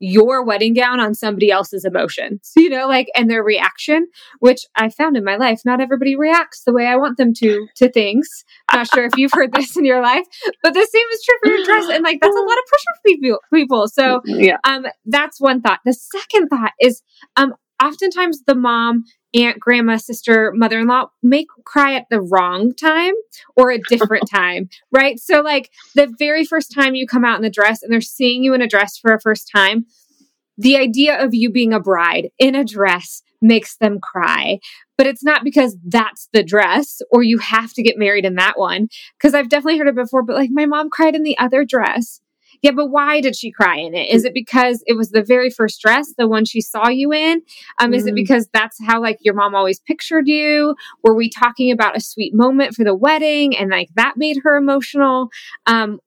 your 0.00 0.44
wedding 0.44 0.74
gown 0.74 1.00
on 1.00 1.14
somebody 1.14 1.50
else's 1.50 1.84
emotions, 1.84 2.52
you 2.56 2.70
know, 2.70 2.86
like, 2.86 3.08
and 3.16 3.30
their 3.30 3.42
reaction, 3.42 4.06
which 4.38 4.64
I 4.76 4.90
found 4.90 5.16
in 5.16 5.24
my 5.24 5.36
life, 5.36 5.62
not 5.64 5.80
everybody 5.80 6.16
reacts 6.16 6.62
the 6.64 6.72
way 6.72 6.86
I 6.86 6.96
want 6.96 7.16
them 7.16 7.32
to, 7.34 7.66
to 7.76 7.90
things. 7.90 8.44
I'm 8.68 8.80
not 8.80 8.88
sure 8.94 9.04
if 9.04 9.16
you've 9.16 9.32
heard 9.32 9.52
this 9.52 9.76
in 9.76 9.84
your 9.84 10.02
life, 10.02 10.26
but 10.62 10.74
the 10.74 10.86
same 10.90 11.06
is 11.12 11.24
true 11.24 11.36
for 11.42 11.50
your 11.50 11.64
dress. 11.64 11.88
And 11.88 12.04
like, 12.04 12.20
that's 12.20 12.36
a 12.36 12.40
lot 12.40 12.58
of 12.58 12.66
pressure 12.66 12.94
for 12.94 13.02
people. 13.04 13.38
people. 13.52 13.88
So, 13.88 14.20
yeah. 14.24 14.58
um, 14.64 14.86
that's 15.06 15.40
one 15.40 15.60
thought. 15.60 15.80
The 15.84 15.94
second 15.94 16.48
thought 16.48 16.72
is, 16.80 17.02
um, 17.36 17.54
oftentimes 17.82 18.42
the 18.46 18.54
mom, 18.54 19.04
aunt, 19.34 19.60
grandma, 19.60 19.96
sister, 19.96 20.52
mother 20.54 20.80
in 20.80 20.86
law 20.86 21.06
may 21.22 21.46
cry 21.64 21.94
at 21.94 22.06
the 22.10 22.20
wrong 22.20 22.74
time 22.74 23.14
or 23.56 23.70
a 23.70 23.80
different 23.88 24.28
time, 24.30 24.68
right? 24.90 25.18
So, 25.18 25.40
like 25.40 25.70
the 25.94 26.12
very 26.18 26.44
first 26.44 26.72
time 26.72 26.94
you 26.94 27.06
come 27.06 27.24
out 27.24 27.36
in 27.36 27.42
the 27.42 27.50
dress 27.50 27.82
and 27.82 27.92
they're 27.92 28.00
seeing 28.00 28.42
you 28.42 28.54
in 28.54 28.62
a 28.62 28.68
dress 28.68 28.96
for 28.96 29.12
a 29.12 29.20
first 29.20 29.50
time, 29.54 29.86
the 30.56 30.76
idea 30.76 31.22
of 31.22 31.34
you 31.34 31.50
being 31.50 31.72
a 31.72 31.80
bride 31.80 32.30
in 32.38 32.54
a 32.54 32.64
dress 32.64 33.22
makes 33.40 33.76
them 33.76 34.00
cry. 34.00 34.58
But 34.96 35.06
it's 35.06 35.22
not 35.22 35.44
because 35.44 35.76
that's 35.86 36.28
the 36.32 36.42
dress 36.42 37.00
or 37.12 37.22
you 37.22 37.38
have 37.38 37.72
to 37.74 37.82
get 37.82 37.96
married 37.96 38.24
in 38.24 38.34
that 38.34 38.58
one. 38.58 38.88
Because 39.16 39.34
I've 39.34 39.48
definitely 39.48 39.78
heard 39.78 39.88
it 39.88 39.94
before, 39.94 40.24
but 40.24 40.34
like 40.34 40.50
my 40.52 40.66
mom 40.66 40.90
cried 40.90 41.14
in 41.14 41.22
the 41.22 41.38
other 41.38 41.64
dress. 41.64 42.20
Yeah, 42.62 42.72
but 42.72 42.86
why 42.86 43.20
did 43.20 43.36
she 43.36 43.50
cry 43.50 43.78
in 43.78 43.94
it? 43.94 44.08
Is 44.08 44.24
it 44.24 44.34
because 44.34 44.82
it 44.86 44.94
was 44.94 45.10
the 45.10 45.22
very 45.22 45.50
first 45.50 45.80
dress, 45.80 46.12
the 46.16 46.28
one 46.28 46.44
she 46.44 46.60
saw 46.60 46.88
you 46.88 47.12
in? 47.12 47.42
Um, 47.78 47.92
mm 47.92 47.96
Is 47.96 48.06
it 48.06 48.10
mm-hmm. 48.10 48.16
because 48.16 48.48
that's 48.52 48.78
how 48.84 49.00
like 49.00 49.18
your 49.20 49.34
mom 49.34 49.54
always 49.54 49.80
pictured 49.80 50.28
you? 50.28 50.74
Were 51.02 51.14
we 51.14 51.30
talking 51.30 51.70
about 51.70 51.96
a 51.96 52.00
sweet 52.00 52.34
moment 52.34 52.74
for 52.74 52.84
the 52.84 52.94
wedding 52.94 53.56
and 53.56 53.70
like 53.70 53.88
that 53.94 54.16
made 54.16 54.38
her 54.42 54.56
emotional? 54.56 55.28
Um, 55.66 56.00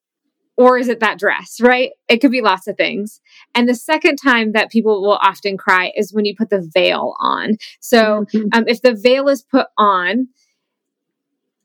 or 0.58 0.77
is 0.77 0.89
it 0.89 1.00
that 1.00 1.17
dress, 1.17 1.60
right? 1.60 1.91
It 2.08 2.17
could 2.17 2.31
be 2.31 2.41
lots 2.41 2.67
of 2.67 2.77
things. 2.77 3.20
And 3.55 3.67
the 3.67 3.74
second 3.74 4.17
time 4.17 4.51
that 4.51 4.70
people 4.70 5.01
will 5.01 5.17
often 5.22 5.58
cry 5.58 5.91
is 5.96 6.13
when 6.13 6.25
you 6.25 6.36
put 6.38 6.50
the 6.50 6.70
veil 6.74 7.15
on. 7.20 7.58
So 7.79 8.25
mm-hmm. 8.25 8.48
um, 8.53 8.65
if 8.67 8.81
the 8.81 8.93
veil 8.93 9.27
is 9.27 9.43
put 9.43 9.67
on, 9.77 10.27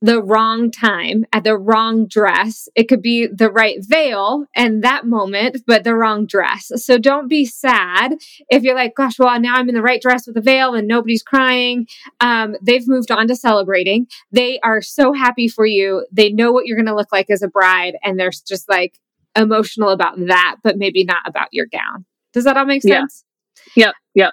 the 0.03 0.23
wrong 0.23 0.71
time 0.71 1.25
at 1.33 1.45
the 1.45 1.57
wrong 1.57 2.07
dress. 2.07 2.69
It 2.75 2.85
could 2.85 3.03
be 3.03 3.26
the 3.26 3.50
right 3.50 3.79
veil 3.81 4.47
and 4.55 4.83
that 4.85 5.07
moment, 5.07 5.62
but 5.67 5.85
the 5.85 5.95
wrong 5.95 6.26
dress. 6.26 6.71
So 6.76 6.99
don't 6.99 7.29
be 7.29 7.45
sad 7.45 8.17
if 8.50 8.62
you're 8.62 8.75
like, 8.75 8.95
gosh, 8.95 9.19
well, 9.19 9.41
now 9.41 9.55
I'm 9.55 9.69
in 9.69 9.75
the 9.75 9.83
right 9.83 10.00
dress 10.00 10.26
with 10.26 10.37
a 10.37 10.43
veil 10.43 10.75
and 10.75 10.87
nobody's 10.87 11.23
crying. 11.23 11.87
Um, 12.21 12.57
they've 12.62 12.87
moved 12.87 13.11
on 13.11 13.29
to 13.29 13.37
celebrating. 13.37 14.07
They 14.31 14.61
are 14.61 14.83
so 14.83 15.12
happy 15.12 15.49
for 15.49 15.65
you. 15.65 16.07
They 16.12 16.31
know 16.31 16.53
what 16.53 16.67
you're 16.67 16.76
going 16.76 16.87
to 16.87 16.95
look 16.95 17.12
like 17.12 17.31
as 17.31 17.43
a 17.43 17.49
bride 17.49 17.97
and 18.03 18.19
they're 18.19 18.31
just 18.31 18.69
like 18.69 18.99
emotional 19.35 19.91
about 19.91 20.19
that, 20.26 20.57
but 20.62 20.76
maybe 20.76 21.05
not 21.05 21.23
about 21.26 21.49
your 21.53 21.67
gown. 21.67 22.05
Does 22.33 22.45
that 22.45 22.57
all 22.57 22.67
make 22.67 22.83
sense? 22.83 23.25
Yeah. 23.75 23.87
Yep. 23.87 23.95
Yep. 24.15 24.33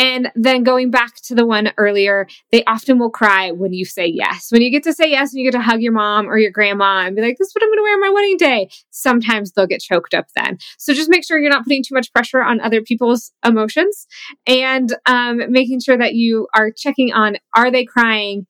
And 0.00 0.32
then 0.34 0.62
going 0.62 0.90
back 0.90 1.16
to 1.24 1.34
the 1.34 1.44
one 1.44 1.72
earlier, 1.76 2.26
they 2.52 2.64
often 2.64 2.98
will 2.98 3.10
cry 3.10 3.50
when 3.50 3.74
you 3.74 3.84
say 3.84 4.06
yes. 4.06 4.50
When 4.50 4.62
you 4.62 4.70
get 4.70 4.82
to 4.84 4.94
say 4.94 5.10
yes 5.10 5.34
and 5.34 5.40
you 5.42 5.50
get 5.50 5.58
to 5.58 5.62
hug 5.62 5.82
your 5.82 5.92
mom 5.92 6.26
or 6.26 6.38
your 6.38 6.50
grandma 6.50 7.00
and 7.00 7.14
be 7.14 7.20
like, 7.20 7.36
this 7.36 7.48
is 7.48 7.54
what 7.54 7.62
I'm 7.62 7.68
going 7.68 7.80
to 7.80 7.82
wear 7.82 7.94
on 7.96 8.00
my 8.00 8.08
wedding 8.08 8.38
day. 8.38 8.70
Sometimes 8.88 9.52
they'll 9.52 9.66
get 9.66 9.82
choked 9.82 10.14
up 10.14 10.28
then. 10.34 10.56
So 10.78 10.94
just 10.94 11.10
make 11.10 11.22
sure 11.26 11.38
you're 11.38 11.50
not 11.50 11.64
putting 11.64 11.82
too 11.82 11.94
much 11.94 12.10
pressure 12.14 12.42
on 12.42 12.62
other 12.62 12.80
people's 12.80 13.30
emotions 13.44 14.06
and 14.46 14.96
um, 15.04 15.42
making 15.52 15.80
sure 15.80 15.98
that 15.98 16.14
you 16.14 16.48
are 16.56 16.70
checking 16.70 17.12
on 17.12 17.36
are 17.54 17.70
they 17.70 17.84
crying 17.84 18.46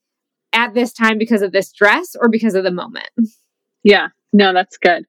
at 0.52 0.72
this 0.72 0.92
time 0.92 1.18
because 1.18 1.42
of 1.42 1.50
this 1.50 1.72
dress 1.72 2.14
or 2.14 2.28
because 2.28 2.54
of 2.54 2.62
the 2.62 2.70
moment? 2.70 3.10
Yeah, 3.82 4.10
no, 4.32 4.52
that's 4.52 4.78
good. 4.78 5.04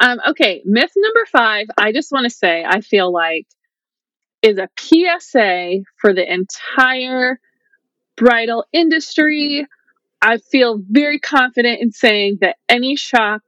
Um, 0.00 0.18
okay, 0.30 0.60
myth 0.64 0.90
number 0.96 1.24
five. 1.30 1.66
I 1.78 1.92
just 1.92 2.10
want 2.10 2.24
to 2.24 2.30
say, 2.30 2.64
I 2.66 2.80
feel 2.80 3.12
like 3.12 3.46
is 4.44 4.58
a 4.58 4.68
PSA 4.78 5.84
for 5.96 6.12
the 6.12 6.30
entire 6.30 7.40
bridal 8.14 8.66
industry. 8.74 9.66
I 10.20 10.36
feel 10.36 10.78
very 10.86 11.18
confident 11.18 11.80
in 11.80 11.92
saying 11.92 12.38
that 12.42 12.58
any 12.68 12.94
shop 12.94 13.40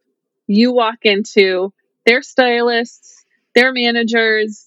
you 0.46 0.72
walk 0.72 1.00
into, 1.02 1.74
their 2.06 2.22
stylists, 2.22 3.26
their 3.54 3.74
managers, 3.74 4.66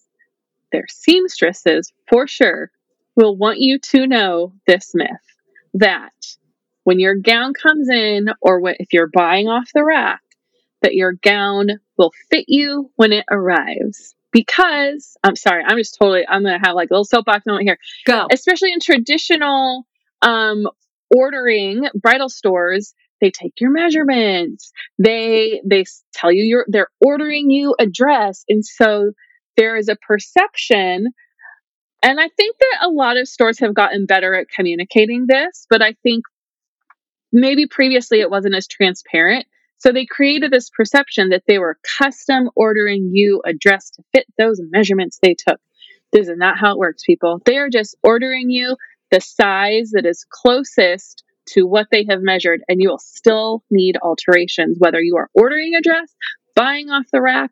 their 0.71 0.85
seamstresses 0.87 1.91
for 2.07 2.27
sure 2.27 2.69
will 3.15 3.35
want 3.35 3.59
you 3.59 3.79
to 3.79 4.05
know 4.05 4.53
this 4.67 4.91
myth 4.93 5.09
that 5.73 6.13
when 6.83 6.99
your 6.99 7.15
gown 7.15 7.53
comes 7.55 7.89
in 7.89 8.29
or 8.39 8.61
if 8.77 8.93
you're 8.93 9.09
buying 9.11 9.47
off 9.47 9.71
the 9.73 9.83
rack, 9.83 10.21
that 10.83 10.93
your 10.93 11.13
gown 11.13 11.79
will 11.97 12.11
fit 12.29 12.45
you 12.47 12.91
when 12.97 13.13
it 13.13 13.25
arrives 13.31 14.15
because 14.31 15.17
I'm 15.23 15.35
sorry, 15.35 15.63
I'm 15.65 15.77
just 15.77 15.97
totally 15.99 16.25
I'm 16.27 16.43
gonna 16.43 16.59
have 16.63 16.75
like 16.75 16.89
a 16.89 16.93
little 16.93 17.05
soapbox 17.05 17.45
moment 17.45 17.65
here. 17.65 17.77
Go. 18.05 18.27
Especially 18.31 18.71
in 18.71 18.79
traditional 18.79 19.85
um 20.21 20.67
ordering 21.15 21.87
bridal 21.95 22.29
stores, 22.29 22.93
they 23.21 23.31
take 23.31 23.53
your 23.59 23.71
measurements. 23.71 24.71
They 24.97 25.61
they 25.65 25.85
tell 26.13 26.31
you 26.31 26.43
you're 26.43 26.65
they're 26.67 26.89
ordering 26.99 27.49
you 27.49 27.75
a 27.79 27.85
dress. 27.87 28.43
And 28.47 28.65
so 28.65 29.11
there 29.57 29.75
is 29.75 29.89
a 29.89 29.95
perception 29.95 31.07
and 32.01 32.19
I 32.19 32.29
think 32.29 32.55
that 32.59 32.87
a 32.87 32.89
lot 32.89 33.17
of 33.17 33.27
stores 33.27 33.59
have 33.59 33.73
gotten 33.73 34.05
better 34.05 34.33
at 34.33 34.49
communicating 34.49 35.25
this, 35.27 35.67
but 35.69 35.81
I 35.81 35.95
think 36.01 36.23
maybe 37.31 37.67
previously 37.67 38.21
it 38.21 38.31
wasn't 38.31 38.55
as 38.55 38.67
transparent 38.67 39.45
so 39.79 39.91
they 39.91 40.05
created 40.05 40.51
this 40.51 40.69
perception 40.69 41.29
that 41.29 41.43
they 41.47 41.57
were 41.57 41.79
custom 41.97 42.49
ordering 42.55 43.09
you 43.13 43.41
a 43.45 43.53
dress 43.53 43.89
to 43.91 44.03
fit 44.13 44.25
those 44.37 44.61
measurements 44.71 45.19
they 45.21 45.35
took. 45.35 45.59
This 46.11 46.27
is 46.27 46.37
not 46.37 46.57
how 46.57 46.73
it 46.73 46.77
works, 46.77 47.03
people. 47.05 47.41
They 47.45 47.57
are 47.57 47.69
just 47.69 47.95
ordering 48.03 48.49
you 48.49 48.75
the 49.11 49.21
size 49.21 49.91
that 49.93 50.05
is 50.05 50.25
closest 50.29 51.23
to 51.53 51.63
what 51.63 51.87
they 51.91 52.05
have 52.09 52.21
measured, 52.21 52.61
and 52.67 52.81
you 52.81 52.89
will 52.89 52.99
still 52.99 53.63
need 53.71 53.97
alterations, 54.01 54.77
whether 54.79 55.01
you 55.01 55.17
are 55.17 55.29
ordering 55.33 55.73
a 55.75 55.81
dress, 55.81 56.13
buying 56.55 56.89
off 56.89 57.05
the 57.11 57.21
rack, 57.21 57.51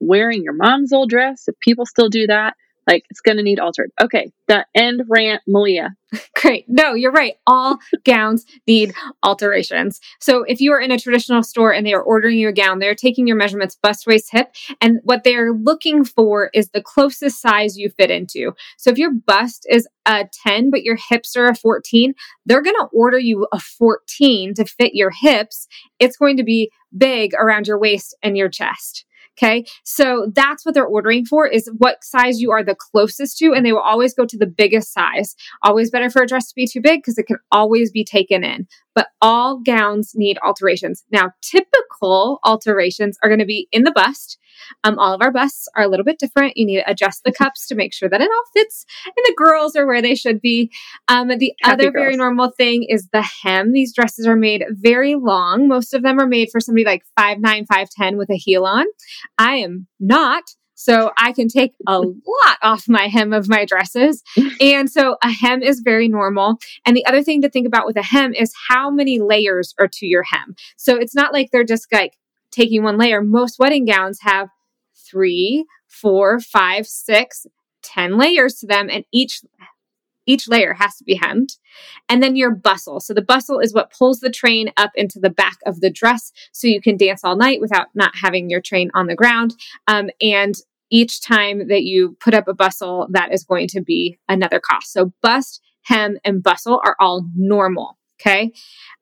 wearing 0.00 0.42
your 0.42 0.54
mom's 0.54 0.92
old 0.92 1.10
dress, 1.10 1.44
if 1.48 1.58
people 1.60 1.84
still 1.84 2.08
do 2.08 2.26
that, 2.28 2.54
like 2.86 3.04
it's 3.10 3.20
going 3.20 3.36
to 3.36 3.42
need 3.42 3.58
altered. 3.58 3.90
Okay, 4.00 4.32
the 4.48 4.66
end 4.74 5.02
rant, 5.08 5.42
Malea. 5.48 5.90
Great. 6.40 6.64
No, 6.68 6.94
you're 6.94 7.12
right. 7.12 7.34
All 7.46 7.78
gowns 8.04 8.44
need 8.66 8.94
alterations. 9.22 10.00
So 10.20 10.44
if 10.44 10.60
you 10.60 10.72
are 10.72 10.80
in 10.80 10.92
a 10.92 10.98
traditional 10.98 11.42
store 11.42 11.72
and 11.72 11.84
they 11.84 11.94
are 11.94 12.02
ordering 12.02 12.38
you 12.38 12.48
a 12.48 12.52
gown, 12.52 12.78
they're 12.78 12.94
taking 12.94 13.26
your 13.26 13.36
measurements 13.36 13.76
bust, 13.82 14.06
waist, 14.06 14.28
hip, 14.30 14.54
and 14.80 15.00
what 15.02 15.24
they're 15.24 15.52
looking 15.52 16.04
for 16.04 16.50
is 16.54 16.70
the 16.70 16.82
closest 16.82 17.40
size 17.40 17.76
you 17.76 17.90
fit 17.90 18.10
into. 18.10 18.52
So 18.76 18.90
if 18.90 18.98
your 18.98 19.12
bust 19.12 19.66
is 19.68 19.88
a 20.06 20.28
10, 20.44 20.70
but 20.70 20.84
your 20.84 20.96
hips 21.08 21.36
are 21.36 21.46
a 21.46 21.56
14, 21.56 22.14
they're 22.44 22.62
going 22.62 22.76
to 22.76 22.88
order 22.92 23.18
you 23.18 23.46
a 23.52 23.58
14 23.58 24.54
to 24.54 24.64
fit 24.64 24.94
your 24.94 25.10
hips. 25.10 25.66
It's 25.98 26.16
going 26.16 26.36
to 26.36 26.44
be 26.44 26.70
big 26.96 27.34
around 27.34 27.66
your 27.66 27.78
waist 27.78 28.16
and 28.22 28.36
your 28.36 28.48
chest. 28.48 29.04
Okay. 29.38 29.66
So 29.84 30.30
that's 30.34 30.64
what 30.64 30.74
they're 30.74 30.86
ordering 30.86 31.26
for 31.26 31.46
is 31.46 31.70
what 31.76 32.02
size 32.02 32.40
you 32.40 32.50
are 32.52 32.64
the 32.64 32.74
closest 32.74 33.36
to. 33.38 33.52
And 33.52 33.66
they 33.66 33.72
will 33.72 33.80
always 33.80 34.14
go 34.14 34.24
to 34.24 34.38
the 34.38 34.46
biggest 34.46 34.94
size. 34.94 35.34
Always 35.62 35.90
better 35.90 36.08
for 36.08 36.22
a 36.22 36.26
dress 36.26 36.48
to 36.48 36.54
be 36.54 36.66
too 36.66 36.80
big 36.80 37.00
because 37.00 37.18
it 37.18 37.26
can 37.26 37.36
always 37.52 37.90
be 37.90 38.02
taken 38.02 38.44
in. 38.44 38.66
But 38.94 39.08
all 39.20 39.60
gowns 39.60 40.12
need 40.14 40.38
alterations. 40.42 41.04
Now, 41.10 41.32
typical 41.42 42.40
alterations 42.44 43.18
are 43.22 43.28
going 43.28 43.40
to 43.40 43.44
be 43.46 43.68
in 43.72 43.82
the 43.82 43.92
bust 43.92 44.38
um, 44.84 44.98
all 44.98 45.14
of 45.14 45.22
our 45.22 45.32
busts 45.32 45.68
are 45.76 45.84
a 45.84 45.88
little 45.88 46.04
bit 46.04 46.18
different. 46.18 46.56
You 46.56 46.66
need 46.66 46.76
to 46.76 46.90
adjust 46.90 47.24
the 47.24 47.32
cups 47.32 47.66
to 47.68 47.74
make 47.74 47.92
sure 47.92 48.08
that 48.08 48.20
it 48.20 48.30
all 48.30 48.44
fits 48.52 48.84
and 49.06 49.14
the 49.24 49.34
girls 49.36 49.76
are 49.76 49.86
where 49.86 50.02
they 50.02 50.14
should 50.14 50.40
be. 50.40 50.70
Um, 51.08 51.28
the 51.28 51.52
Happy 51.62 51.72
other 51.72 51.90
girls. 51.90 52.04
very 52.04 52.16
normal 52.16 52.50
thing 52.50 52.84
is 52.88 53.08
the 53.12 53.22
hem. 53.22 53.72
These 53.72 53.94
dresses 53.94 54.26
are 54.26 54.36
made 54.36 54.64
very 54.70 55.14
long. 55.14 55.68
Most 55.68 55.94
of 55.94 56.02
them 56.02 56.18
are 56.18 56.26
made 56.26 56.48
for 56.50 56.60
somebody 56.60 56.84
like 56.84 57.02
five 57.18 57.38
nine, 57.38 57.66
five 57.66 57.88
ten 57.90 58.16
with 58.16 58.30
a 58.30 58.36
heel 58.36 58.64
on. 58.64 58.86
I 59.38 59.56
am 59.56 59.86
not. 60.00 60.44
So 60.78 61.10
I 61.18 61.32
can 61.32 61.48
take 61.48 61.72
a 61.88 61.98
lot 62.00 62.58
off 62.62 62.84
my 62.86 63.08
hem 63.08 63.32
of 63.32 63.48
my 63.48 63.64
dresses. 63.64 64.22
And 64.60 64.90
so 64.90 65.16
a 65.22 65.30
hem 65.30 65.62
is 65.62 65.80
very 65.80 66.06
normal. 66.06 66.58
And 66.84 66.94
the 66.96 67.06
other 67.06 67.22
thing 67.22 67.40
to 67.42 67.48
think 67.48 67.66
about 67.66 67.86
with 67.86 67.96
a 67.96 68.02
hem 68.02 68.34
is 68.34 68.52
how 68.68 68.90
many 68.90 69.18
layers 69.18 69.74
are 69.80 69.88
to 69.94 70.06
your 70.06 70.22
hem. 70.22 70.54
So 70.76 70.96
it's 70.96 71.14
not 71.14 71.32
like 71.32 71.48
they're 71.50 71.64
just 71.64 71.86
like 71.90 72.12
taking 72.56 72.82
one 72.82 72.98
layer. 72.98 73.22
Most 73.22 73.58
wedding 73.58 73.84
gowns 73.84 74.20
have 74.22 74.48
three, 74.94 75.66
four, 75.86 76.40
five, 76.40 76.86
six, 76.86 77.46
ten 77.82 78.18
layers 78.18 78.54
to 78.56 78.66
them, 78.66 78.88
and 78.90 79.04
each 79.12 79.42
each 80.28 80.48
layer 80.48 80.74
has 80.74 80.96
to 80.96 81.04
be 81.04 81.14
hemmed. 81.14 81.50
And 82.08 82.20
then 82.20 82.34
your 82.34 82.50
bustle. 82.50 82.98
So 82.98 83.14
the 83.14 83.22
bustle 83.22 83.60
is 83.60 83.72
what 83.72 83.92
pulls 83.96 84.18
the 84.18 84.28
train 84.28 84.72
up 84.76 84.90
into 84.96 85.20
the 85.20 85.30
back 85.30 85.58
of 85.66 85.80
the 85.80 85.88
dress 85.88 86.32
so 86.52 86.66
you 86.66 86.80
can 86.80 86.96
dance 86.96 87.22
all 87.22 87.36
night 87.36 87.60
without 87.60 87.86
not 87.94 88.12
having 88.20 88.50
your 88.50 88.60
train 88.60 88.90
on 88.92 89.06
the 89.06 89.14
ground. 89.14 89.54
Um, 89.86 90.10
and 90.20 90.56
each 90.90 91.20
time 91.20 91.68
that 91.68 91.84
you 91.84 92.16
put 92.20 92.34
up 92.34 92.48
a 92.48 92.54
bustle, 92.54 93.06
that 93.10 93.32
is 93.32 93.44
going 93.44 93.68
to 93.68 93.80
be 93.80 94.18
another 94.28 94.60
cost. 94.60 94.92
So 94.92 95.12
bust, 95.22 95.60
hem, 95.82 96.18
and 96.24 96.42
bustle 96.42 96.80
are 96.84 96.96
all 96.98 97.24
normal. 97.36 97.96
Okay. 98.20 98.52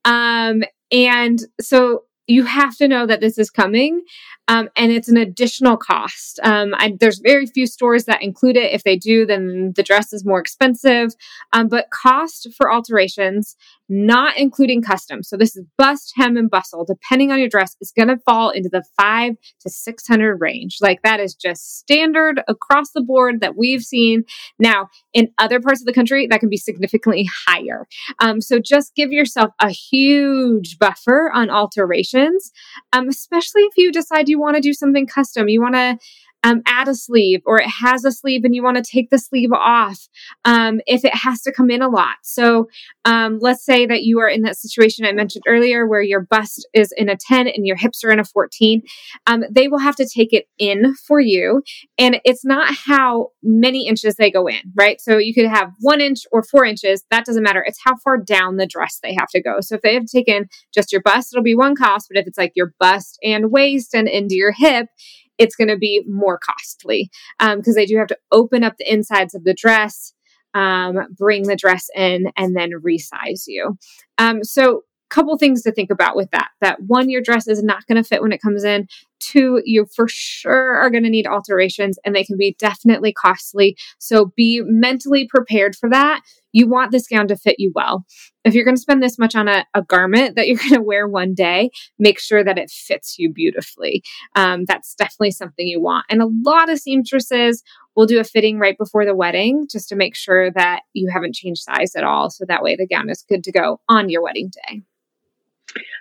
Um, 0.04 0.62
and 0.90 1.40
so 1.60 2.04
you 2.26 2.44
have 2.44 2.76
to 2.78 2.88
know 2.88 3.06
that 3.06 3.20
this 3.20 3.38
is 3.38 3.50
coming. 3.50 4.02
Um, 4.48 4.68
and 4.76 4.92
it's 4.92 5.08
an 5.08 5.16
additional 5.16 5.76
cost. 5.76 6.38
Um, 6.42 6.74
I, 6.76 6.96
there's 7.00 7.18
very 7.18 7.46
few 7.46 7.66
stores 7.66 8.04
that 8.04 8.22
include 8.22 8.56
it. 8.56 8.72
If 8.72 8.84
they 8.84 8.96
do, 8.96 9.24
then 9.24 9.72
the 9.74 9.82
dress 9.82 10.12
is 10.12 10.24
more 10.24 10.40
expensive. 10.40 11.12
Um, 11.52 11.68
but 11.68 11.90
cost 11.90 12.48
for 12.56 12.70
alterations, 12.70 13.56
not 13.88 14.36
including 14.36 14.82
custom. 14.82 15.22
So 15.22 15.36
this 15.36 15.56
is 15.56 15.64
bust, 15.76 16.12
hem, 16.16 16.36
and 16.36 16.50
bustle, 16.50 16.84
depending 16.84 17.32
on 17.32 17.38
your 17.38 17.48
dress, 17.48 17.76
is 17.80 17.92
going 17.96 18.08
to 18.08 18.18
fall 18.18 18.50
into 18.50 18.68
the 18.70 18.84
five 18.96 19.34
to 19.60 19.70
600 19.70 20.36
range. 20.40 20.78
Like 20.80 21.02
that 21.02 21.20
is 21.20 21.34
just 21.34 21.78
standard 21.78 22.42
across 22.48 22.92
the 22.92 23.02
board 23.02 23.40
that 23.40 23.56
we've 23.56 23.82
seen. 23.82 24.24
Now, 24.58 24.88
in 25.12 25.28
other 25.38 25.60
parts 25.60 25.80
of 25.80 25.86
the 25.86 25.92
country, 25.92 26.26
that 26.26 26.40
can 26.40 26.48
be 26.48 26.56
significantly 26.56 27.28
higher. 27.46 27.86
Um, 28.18 28.40
so 28.40 28.58
just 28.58 28.94
give 28.94 29.12
yourself 29.12 29.50
a 29.60 29.70
huge 29.70 30.78
buffer 30.78 31.30
on 31.32 31.50
alterations, 31.50 32.52
um, 32.92 33.08
especially 33.08 33.62
if 33.62 33.74
you 33.76 33.92
decide 33.92 34.28
you 34.28 34.33
want 34.38 34.56
to 34.56 34.60
do 34.60 34.72
something 34.72 35.06
custom. 35.06 35.48
You 35.48 35.60
want 35.60 35.74
to 35.74 35.98
um, 36.44 36.62
add 36.66 36.88
a 36.88 36.94
sleeve 36.94 37.40
or 37.46 37.58
it 37.58 37.68
has 37.68 38.04
a 38.04 38.12
sleeve 38.12 38.44
and 38.44 38.54
you 38.54 38.62
want 38.62 38.76
to 38.76 38.82
take 38.82 39.10
the 39.10 39.18
sleeve 39.18 39.50
off 39.52 40.08
um, 40.44 40.80
if 40.86 41.04
it 41.04 41.14
has 41.14 41.40
to 41.42 41.52
come 41.52 41.70
in 41.70 41.82
a 41.82 41.88
lot. 41.88 42.16
So 42.22 42.68
um, 43.06 43.38
let's 43.40 43.64
say 43.64 43.86
that 43.86 44.02
you 44.02 44.20
are 44.20 44.28
in 44.28 44.42
that 44.42 44.56
situation 44.56 45.06
I 45.06 45.12
mentioned 45.12 45.44
earlier 45.48 45.86
where 45.86 46.02
your 46.02 46.20
bust 46.20 46.68
is 46.74 46.92
in 46.96 47.08
a 47.08 47.16
10 47.16 47.48
and 47.48 47.66
your 47.66 47.76
hips 47.76 48.04
are 48.04 48.10
in 48.10 48.20
a 48.20 48.24
14. 48.24 48.82
Um, 49.26 49.44
they 49.50 49.68
will 49.68 49.78
have 49.78 49.96
to 49.96 50.06
take 50.06 50.34
it 50.34 50.46
in 50.58 50.94
for 51.06 51.18
you. 51.18 51.62
And 51.98 52.20
it's 52.24 52.44
not 52.44 52.74
how 52.74 53.28
many 53.42 53.88
inches 53.88 54.16
they 54.16 54.30
go 54.30 54.46
in, 54.46 54.60
right? 54.74 55.00
So 55.00 55.16
you 55.16 55.32
could 55.32 55.46
have 55.46 55.72
one 55.80 56.02
inch 56.02 56.20
or 56.30 56.42
four 56.42 56.66
inches. 56.66 57.04
That 57.10 57.24
doesn't 57.24 57.42
matter. 57.42 57.64
It's 57.66 57.80
how 57.82 57.96
far 57.96 58.18
down 58.18 58.56
the 58.56 58.66
dress 58.66 58.98
they 59.02 59.14
have 59.14 59.28
to 59.30 59.42
go. 59.42 59.60
So 59.60 59.76
if 59.76 59.80
they 59.80 59.94
have 59.94 60.04
to 60.04 60.12
take 60.12 60.28
in 60.28 60.48
just 60.74 60.92
your 60.92 61.00
bust, 61.02 61.32
it'll 61.32 61.42
be 61.42 61.54
one 61.54 61.74
cost. 61.74 62.08
But 62.10 62.18
if 62.18 62.26
it's 62.26 62.38
like 62.38 62.52
your 62.54 62.74
bust 62.78 63.18
and 63.22 63.50
waist 63.50 63.94
and 63.94 64.08
into 64.08 64.34
your 64.34 64.52
hip, 64.52 64.88
it's 65.38 65.56
going 65.56 65.68
to 65.68 65.76
be 65.76 66.04
more 66.08 66.38
costly 66.38 67.10
because 67.38 67.68
um, 67.68 67.74
they 67.74 67.86
do 67.86 67.96
have 67.96 68.06
to 68.08 68.18
open 68.32 68.64
up 68.64 68.74
the 68.78 68.92
insides 68.92 69.34
of 69.34 69.44
the 69.44 69.54
dress, 69.54 70.12
um, 70.54 70.98
bring 71.16 71.44
the 71.44 71.56
dress 71.56 71.88
in, 71.94 72.30
and 72.36 72.56
then 72.56 72.70
resize 72.84 73.44
you. 73.46 73.76
Um, 74.18 74.44
so, 74.44 74.82
couple 75.10 75.36
things 75.38 75.62
to 75.62 75.70
think 75.70 75.90
about 75.90 76.16
with 76.16 76.28
that 76.32 76.48
that 76.60 76.80
one 76.80 77.08
your 77.08 77.20
dress 77.20 77.46
is 77.46 77.62
not 77.62 77.86
going 77.86 78.02
to 78.02 78.08
fit 78.08 78.20
when 78.20 78.32
it 78.32 78.42
comes 78.42 78.64
in 78.64 78.88
two 79.20 79.62
you 79.64 79.86
for 79.94 80.06
sure 80.08 80.76
are 80.76 80.90
going 80.90 81.04
to 81.04 81.10
need 81.10 81.26
alterations 81.26 81.98
and 82.04 82.14
they 82.14 82.24
can 82.24 82.36
be 82.36 82.56
definitely 82.58 83.12
costly 83.12 83.76
so 83.98 84.32
be 84.36 84.62
mentally 84.64 85.26
prepared 85.28 85.74
for 85.76 85.88
that 85.88 86.22
you 86.54 86.68
want 86.68 86.92
this 86.92 87.08
gown 87.08 87.26
to 87.28 87.36
fit 87.36 87.56
you 87.58 87.72
well. 87.74 88.06
If 88.44 88.54
you're 88.54 88.64
going 88.64 88.76
to 88.76 88.80
spend 88.80 89.02
this 89.02 89.18
much 89.18 89.34
on 89.34 89.48
a, 89.48 89.66
a 89.74 89.82
garment 89.82 90.36
that 90.36 90.46
you're 90.46 90.56
going 90.68 90.74
to 90.74 90.80
wear 90.82 91.06
one 91.06 91.34
day, 91.34 91.70
make 91.98 92.20
sure 92.20 92.42
that 92.44 92.58
it 92.58 92.70
fits 92.70 93.18
you 93.18 93.30
beautifully. 93.30 94.02
Um, 94.36 94.64
that's 94.64 94.94
definitely 94.94 95.32
something 95.32 95.66
you 95.66 95.82
want. 95.82 96.06
And 96.08 96.22
a 96.22 96.30
lot 96.44 96.70
of 96.70 96.78
seamstresses 96.78 97.62
will 97.96 98.06
do 98.06 98.20
a 98.20 98.24
fitting 98.24 98.58
right 98.58 98.78
before 98.78 99.04
the 99.04 99.16
wedding 99.16 99.66
just 99.70 99.88
to 99.88 99.96
make 99.96 100.14
sure 100.14 100.50
that 100.52 100.82
you 100.92 101.10
haven't 101.12 101.34
changed 101.34 101.62
size 101.62 101.94
at 101.96 102.04
all. 102.04 102.30
So 102.30 102.44
that 102.46 102.62
way 102.62 102.76
the 102.76 102.86
gown 102.86 103.10
is 103.10 103.24
good 103.28 103.42
to 103.44 103.52
go 103.52 103.80
on 103.88 104.08
your 104.08 104.22
wedding 104.22 104.50
day. 104.68 104.82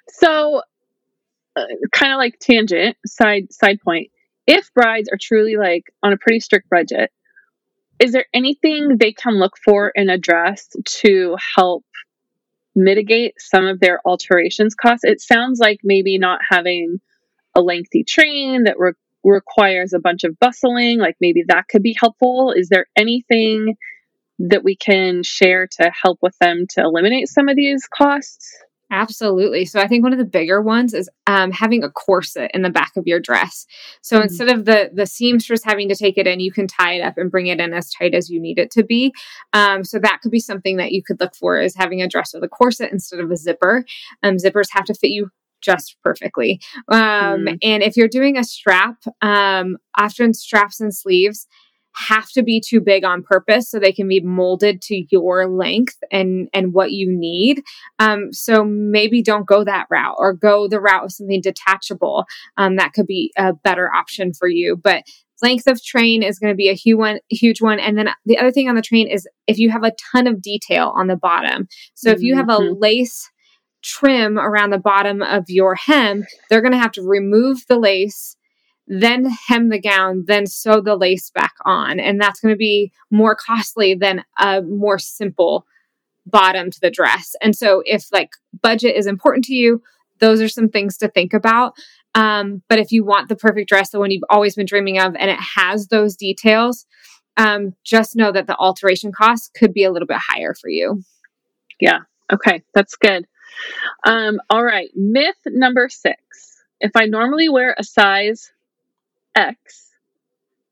So, 0.08 0.62
uh, 1.56 1.66
kind 1.92 2.14
of 2.14 2.18
like 2.18 2.40
tangent, 2.40 2.98
side 3.06 3.52
side 3.52 3.80
point. 3.82 4.10
If 4.46 4.74
brides 4.74 5.10
are 5.12 5.18
truly 5.22 5.56
like 5.56 5.84
on 6.02 6.14
a 6.14 6.18
pretty 6.18 6.40
strict 6.40 6.70
budget, 6.70 7.12
is 8.00 8.12
there 8.12 8.26
anything 8.34 8.98
they 8.98 9.14
can 9.14 9.40
look 9.40 9.58
for 9.64 9.92
in 9.96 10.10
a 10.10 10.18
dress 10.18 10.68
to 11.02 11.38
help 11.56 11.86
mitigate 12.76 13.36
some 13.40 13.66
of 13.66 13.80
their 13.80 14.02
alterations 14.06 14.76
costs? 14.76 15.04
It 15.04 15.22
sounds 15.22 15.60
like 15.60 15.80
maybe 15.84 16.18
not 16.18 16.42
having 16.50 17.00
a 17.56 17.62
lengthy 17.62 18.04
train 18.04 18.64
that 18.64 18.80
re- 18.80 18.94
requires 19.24 19.94
a 19.94 20.00
bunch 20.00 20.24
of 20.24 20.38
bustling, 20.40 21.00
like 21.00 21.16
maybe 21.22 21.44
that 21.48 21.68
could 21.70 21.84
be 21.84 21.96
helpful. 21.98 22.54
Is 22.56 22.68
there 22.70 22.88
anything 22.98 23.76
that 24.40 24.64
we 24.64 24.76
can 24.76 25.24
share 25.24 25.68
to 25.80 25.92
help 25.92 26.20
with 26.22 26.38
them 26.40 26.66
to 26.72 26.82
eliminate 26.82 27.28
some 27.30 27.48
of 27.48 27.56
these 27.56 27.88
costs? 27.88 28.58
Absolutely. 28.94 29.66
So 29.66 29.80
I 29.80 29.88
think 29.88 30.04
one 30.04 30.14
of 30.14 30.20
the 30.20 30.26
bigger 30.26 30.62
ones 30.62 30.94
is 30.94 31.10
um, 31.26 31.52
having 31.52 31.84
a 31.84 31.90
corset 31.90 32.52
in 32.54 32.62
the 32.62 32.70
back 32.70 32.92
of 32.96 33.08
your 33.08 33.20
dress. 33.20 33.66
So 34.04 34.18
mm-hmm. 34.18 34.26
instead 34.26 34.50
of 34.50 34.66
the 34.66 34.92
the 34.94 35.08
seamstress 35.08 35.64
having 35.64 35.90
to 35.90 35.96
take 35.96 36.16
it 36.16 36.28
in, 36.28 36.40
you 36.40 36.52
can 36.52 36.68
tie 36.68 36.94
it 36.94 37.02
up 37.02 37.18
and 37.18 37.32
bring 37.32 37.48
it 37.48 37.60
in 37.60 37.74
as 37.74 37.90
tight 37.90 38.14
as 38.14 38.30
you 38.30 38.40
need 38.40 38.60
it 38.60 38.70
to 38.72 38.84
be. 38.84 39.12
Um, 39.52 39.84
so 39.84 39.98
that 39.98 40.20
could 40.22 40.32
be 40.32 40.40
something 40.40 40.78
that 40.78 40.92
you 40.92 41.02
could 41.02 41.20
look 41.20 41.36
for 41.36 41.60
is 41.60 41.76
having 41.76 42.04
a 42.04 42.08
dress 42.08 42.36
with 42.36 42.44
a 42.44 42.48
corset 42.48 42.92
instead 42.92 43.20
of 43.20 43.32
a 43.32 43.36
zipper. 43.36 43.84
Um, 44.22 44.38
zippers 44.38 44.68
have 44.72 44.86
to 44.86 44.94
fit 44.94 45.10
you 45.10 45.32
just 45.60 45.98
perfectly. 46.04 46.60
Um, 46.90 47.00
mm. 47.46 47.58
And 47.64 47.82
if 47.82 47.98
you're 47.98 48.08
doing 48.08 48.38
a 48.38 48.44
strap, 48.44 48.98
um, 49.24 49.78
often 49.98 50.36
straps 50.36 50.80
and 50.80 50.94
sleeves 50.94 51.48
have 51.96 52.30
to 52.32 52.44
be 52.44 52.62
too 52.62 52.82
big 52.82 53.04
on 53.04 53.24
purpose 53.24 53.70
so 53.70 53.80
they 53.80 53.92
can 53.92 54.08
be 54.08 54.20
molded 54.22 54.82
to 54.82 55.06
your 55.10 55.48
length 55.48 55.98
and 56.12 56.50
and 56.54 56.74
what 56.74 56.92
you 56.92 57.08
need. 57.16 57.62
Um, 58.00 58.34
so 58.34 58.64
maybe 58.64 59.22
don't 59.22 59.48
go 59.48 59.64
that 59.64 59.88
route 59.90 60.16
or 60.18 60.34
go 60.34 60.68
the 60.68 60.82
route 60.82 61.06
of 61.06 61.12
something 61.12 61.42
detachable. 61.42 62.26
Um, 62.58 62.78
that 62.78 62.94
could 62.94 63.08
be 63.08 63.32
a 63.38 63.54
better 63.54 63.92
option 63.94 64.34
for 64.34 64.48
you. 64.48 64.76
But 64.76 65.04
length 65.42 65.68
of 65.68 65.84
train 65.84 66.24
is 66.24 66.40
going 66.40 66.54
to 66.54 66.58
be 66.58 66.70
a 66.70 66.74
huge 66.74 66.98
one 66.98 67.20
huge 67.30 67.62
one. 67.62 67.80
And 67.80 67.98
then 67.98 68.10
the 68.26 68.38
other 68.38 68.52
thing 68.52 68.70
on 68.70 68.76
the 68.76 68.82
train 68.82 69.08
is 69.08 69.28
if 69.48 69.58
you 69.58 69.70
have 69.70 69.84
a 69.84 69.94
ton 70.12 70.28
of 70.28 70.42
detail 70.42 70.94
on 70.96 71.08
the 71.08 71.18
bottom. 71.18 71.68
So 71.96 72.10
if 72.10 72.22
you 72.22 72.36
have 72.36 72.50
a 72.50 72.58
mm-hmm. 72.58 72.82
lace 72.82 73.30
trim 73.84 74.40
around 74.40 74.70
the 74.70 74.80
bottom 74.80 75.22
of 75.22 75.44
your 75.50 75.76
hem 75.76 76.26
they're 76.50 76.62
going 76.62 76.72
to 76.72 76.78
have 76.78 76.94
to 76.94 77.04
remove 77.04 77.66
the 77.68 77.78
lace 77.78 78.38
then 78.88 79.30
hem 79.48 79.70
the 79.70 79.80
gown, 79.80 80.26
then 80.28 80.46
sew 80.46 80.82
the 80.82 80.96
lace 80.96 81.30
back 81.30 81.54
on. 81.66 82.00
And 82.00 82.20
that's 82.20 82.40
going 82.40 82.54
to 82.54 82.58
be 82.58 82.92
more 83.12 83.36
costly 83.36 83.94
than 83.94 84.24
a 84.38 84.62
more 84.62 85.00
simple 85.00 85.66
bottom 86.26 86.70
to 86.72 86.80
the 86.80 86.92
dress. 86.92 87.36
And 87.42 87.56
so, 87.56 87.82
if 87.86 88.08
like 88.12 88.32
budget 88.62 88.96
is 88.96 89.08
important 89.08 89.46
to 89.46 89.54
you, 89.54 89.82
those 90.20 90.42
are 90.42 90.50
some 90.50 90.70
things 90.70 90.98
to 90.98 91.08
think 91.08 91.34
about. 91.34 91.74
Um, 92.16 92.62
but 92.70 92.80
if 92.80 92.92
you 92.92 93.04
want 93.04 93.30
the 93.30 93.36
perfect 93.36 93.70
dress, 93.70 93.90
the 93.90 94.00
one 94.00 94.12
you've 94.12 94.24
always 94.30 94.56
been 94.56 94.66
dreaming 94.66 95.00
of, 95.00 95.16
and 95.16 95.32
it 95.32 95.40
has 95.40 95.88
those 95.88 96.16
details, 96.16 96.86
um, 97.38 97.76
just 97.84 98.16
know 98.16 98.32
that 98.32 98.48
the 98.48 98.56
alteration 98.58 99.12
costs 99.12 99.50
could 99.58 99.74
be 99.74 99.84
a 99.84 99.92
little 99.92 100.08
bit 100.08 100.20
higher 100.20 100.54
for 100.54 100.70
you. 100.70 101.02
Yeah. 101.80 102.00
Okay. 102.32 102.64
That's 102.74 102.96
good. 102.96 103.26
Um, 104.06 104.40
all 104.50 104.64
right. 104.64 104.90
Myth 104.96 105.36
number 105.48 105.90
six. 105.90 106.18
If 106.80 106.92
I 106.96 107.06
normally 107.06 107.50
wear 107.50 107.76
a 107.78 107.84
size 107.84 108.52
X, 109.36 109.90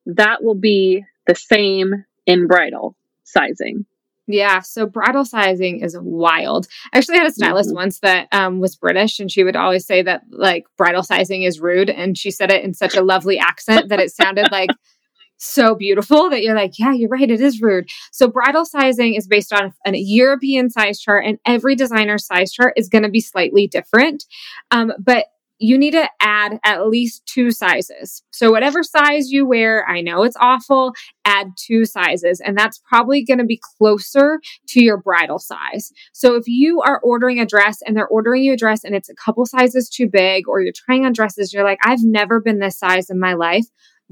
that 0.05 0.43
will 0.43 0.55
be 0.55 1.03
the 1.27 1.35
same 1.35 2.05
in 2.25 2.47
bridal 2.47 2.95
sizing. 3.23 3.85
Yeah, 4.27 4.59
so 4.59 4.85
bridal 4.85 5.25
sizing 5.25 5.81
is 5.81 5.97
wild. 5.99 6.67
I 6.93 6.99
actually 6.99 7.17
had 7.17 7.27
a 7.27 7.31
stylist 7.31 7.69
mm-hmm. 7.69 7.75
once 7.75 7.99
that 7.99 8.27
um, 8.31 8.59
was 8.59 8.75
British, 8.75 9.19
and 9.19 9.31
she 9.31 9.43
would 9.43 9.55
always 9.55 9.85
say 9.85 10.03
that 10.03 10.23
like 10.29 10.65
bridal 10.77 11.03
sizing 11.03 11.43
is 11.43 11.59
rude, 11.59 11.89
and 11.89 12.17
she 12.17 12.31
said 12.31 12.51
it 12.51 12.63
in 12.63 12.73
such 12.73 12.95
a 12.95 13.01
lovely 13.01 13.39
accent 13.39 13.89
that 13.89 13.99
it 13.99 14.11
sounded 14.11 14.49
like 14.51 14.69
so 15.37 15.73
beautiful 15.73 16.29
that 16.29 16.43
you're 16.43 16.55
like, 16.55 16.77
yeah, 16.77 16.93
you're 16.93 17.09
right, 17.09 17.29
it 17.29 17.41
is 17.41 17.61
rude. 17.61 17.89
So 18.11 18.27
bridal 18.27 18.63
sizing 18.63 19.15
is 19.15 19.27
based 19.27 19.51
on 19.51 19.73
a 19.85 19.97
European 19.97 20.69
size 20.69 20.99
chart, 20.99 21.25
and 21.25 21.39
every 21.45 21.75
designer's 21.75 22.25
size 22.25 22.51
chart 22.53 22.73
is 22.77 22.89
going 22.89 23.03
to 23.03 23.09
be 23.09 23.21
slightly 23.21 23.67
different. 23.67 24.23
Um, 24.69 24.93
but 24.99 25.25
you 25.61 25.77
need 25.77 25.91
to 25.91 26.09
add 26.19 26.59
at 26.65 26.87
least 26.87 27.23
two 27.27 27.51
sizes. 27.51 28.23
So, 28.31 28.49
whatever 28.49 28.81
size 28.81 29.29
you 29.29 29.45
wear, 29.45 29.87
I 29.87 30.01
know 30.01 30.23
it's 30.23 30.35
awful, 30.39 30.93
add 31.23 31.51
two 31.55 31.85
sizes. 31.85 32.41
And 32.43 32.57
that's 32.57 32.79
probably 32.79 33.23
going 33.23 33.37
to 33.37 33.45
be 33.45 33.61
closer 33.77 34.39
to 34.69 34.83
your 34.83 34.97
bridal 34.97 35.37
size. 35.37 35.93
So, 36.13 36.35
if 36.35 36.47
you 36.47 36.81
are 36.81 36.99
ordering 37.03 37.39
a 37.39 37.45
dress 37.45 37.77
and 37.85 37.95
they're 37.95 38.07
ordering 38.07 38.43
you 38.43 38.53
a 38.53 38.57
dress 38.57 38.83
and 38.83 38.95
it's 38.95 39.09
a 39.09 39.15
couple 39.15 39.45
sizes 39.45 39.87
too 39.87 40.09
big, 40.09 40.47
or 40.47 40.61
you're 40.61 40.73
trying 40.75 41.05
on 41.05 41.13
dresses, 41.13 41.53
you're 41.53 41.63
like, 41.63 41.79
I've 41.83 42.03
never 42.03 42.41
been 42.41 42.57
this 42.57 42.79
size 42.79 43.11
in 43.11 43.19
my 43.19 43.33
life, 43.33 43.65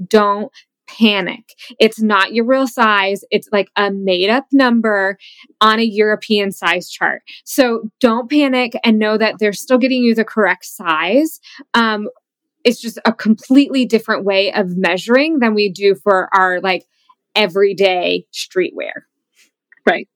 don't 0.06 0.52
panic. 0.98 1.54
It's 1.78 2.00
not 2.00 2.32
your 2.32 2.44
real 2.44 2.66
size. 2.66 3.22
It's 3.30 3.48
like 3.52 3.68
a 3.76 3.90
made 3.90 4.30
up 4.30 4.46
number 4.52 5.18
on 5.60 5.78
a 5.78 5.84
European 5.84 6.52
size 6.52 6.88
chart. 6.88 7.22
So 7.44 7.90
don't 8.00 8.30
panic 8.30 8.74
and 8.84 8.98
know 8.98 9.18
that 9.18 9.36
they're 9.38 9.52
still 9.52 9.78
getting 9.78 10.02
you 10.02 10.14
the 10.14 10.24
correct 10.24 10.64
size. 10.64 11.40
Um, 11.74 12.08
it's 12.64 12.80
just 12.80 12.98
a 13.04 13.12
completely 13.12 13.86
different 13.86 14.24
way 14.24 14.52
of 14.52 14.76
measuring 14.76 15.38
than 15.38 15.54
we 15.54 15.70
do 15.70 15.94
for 15.94 16.28
our 16.34 16.60
like 16.60 16.86
everyday 17.34 18.26
streetwear. 18.32 18.92
Right. 19.86 20.08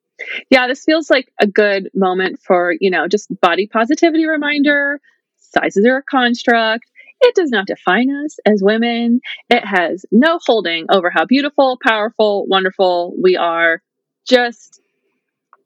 Yeah, 0.51 0.67
this 0.69 0.85
feels 0.85 1.11
like 1.11 1.33
a 1.41 1.47
good 1.47 1.91
moment 1.95 2.39
for, 2.45 2.75
you 2.81 2.91
know, 2.91 3.09
just 3.09 3.29
body 3.41 3.67
positivity 3.67 4.27
reminder. 4.27 5.01
Sizes 5.37 5.87
are 5.87 5.99
a 5.99 6.03
construct 6.03 6.85
it 7.25 7.35
does 7.35 7.51
not 7.51 7.67
define 7.67 8.11
us 8.25 8.37
as 8.47 8.63
women. 8.63 9.21
It 9.49 9.65
has 9.65 10.05
no 10.13 10.39
holding 10.45 10.87
over 10.91 11.11
how 11.11 11.25
beautiful, 11.25 11.79
powerful, 11.83 12.47
wonderful 12.47 13.15
we 13.23 13.37
are. 13.37 13.83
Just 14.29 14.81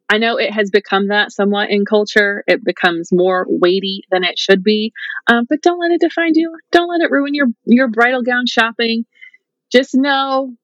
I 0.09 0.18
know 0.18 0.37
it 0.37 0.53
has 0.53 0.71
become 0.71 1.09
that 1.09 1.33
somewhat 1.33 1.71
in 1.71 1.85
culture. 1.85 2.42
It 2.47 2.64
becomes 2.64 3.11
more 3.12 3.47
weighty 3.49 4.03
than 4.11 4.25
it 4.25 4.38
should 4.38 4.62
be. 4.62 4.92
Um, 5.27 5.44
but 5.49 5.61
don't 5.61 5.81
let 5.81 5.90
it 5.90 6.01
define 6.01 6.33
you. 6.35 6.57
Don't 6.73 6.88
let 6.88 7.05
it 7.05 7.11
ruin 7.11 7.35
your 7.35 7.49
your 7.64 7.88
bridal 7.88 8.23
gown 8.23 8.47
shopping. 8.47 9.05
Just 9.71 9.94
know 9.94 10.55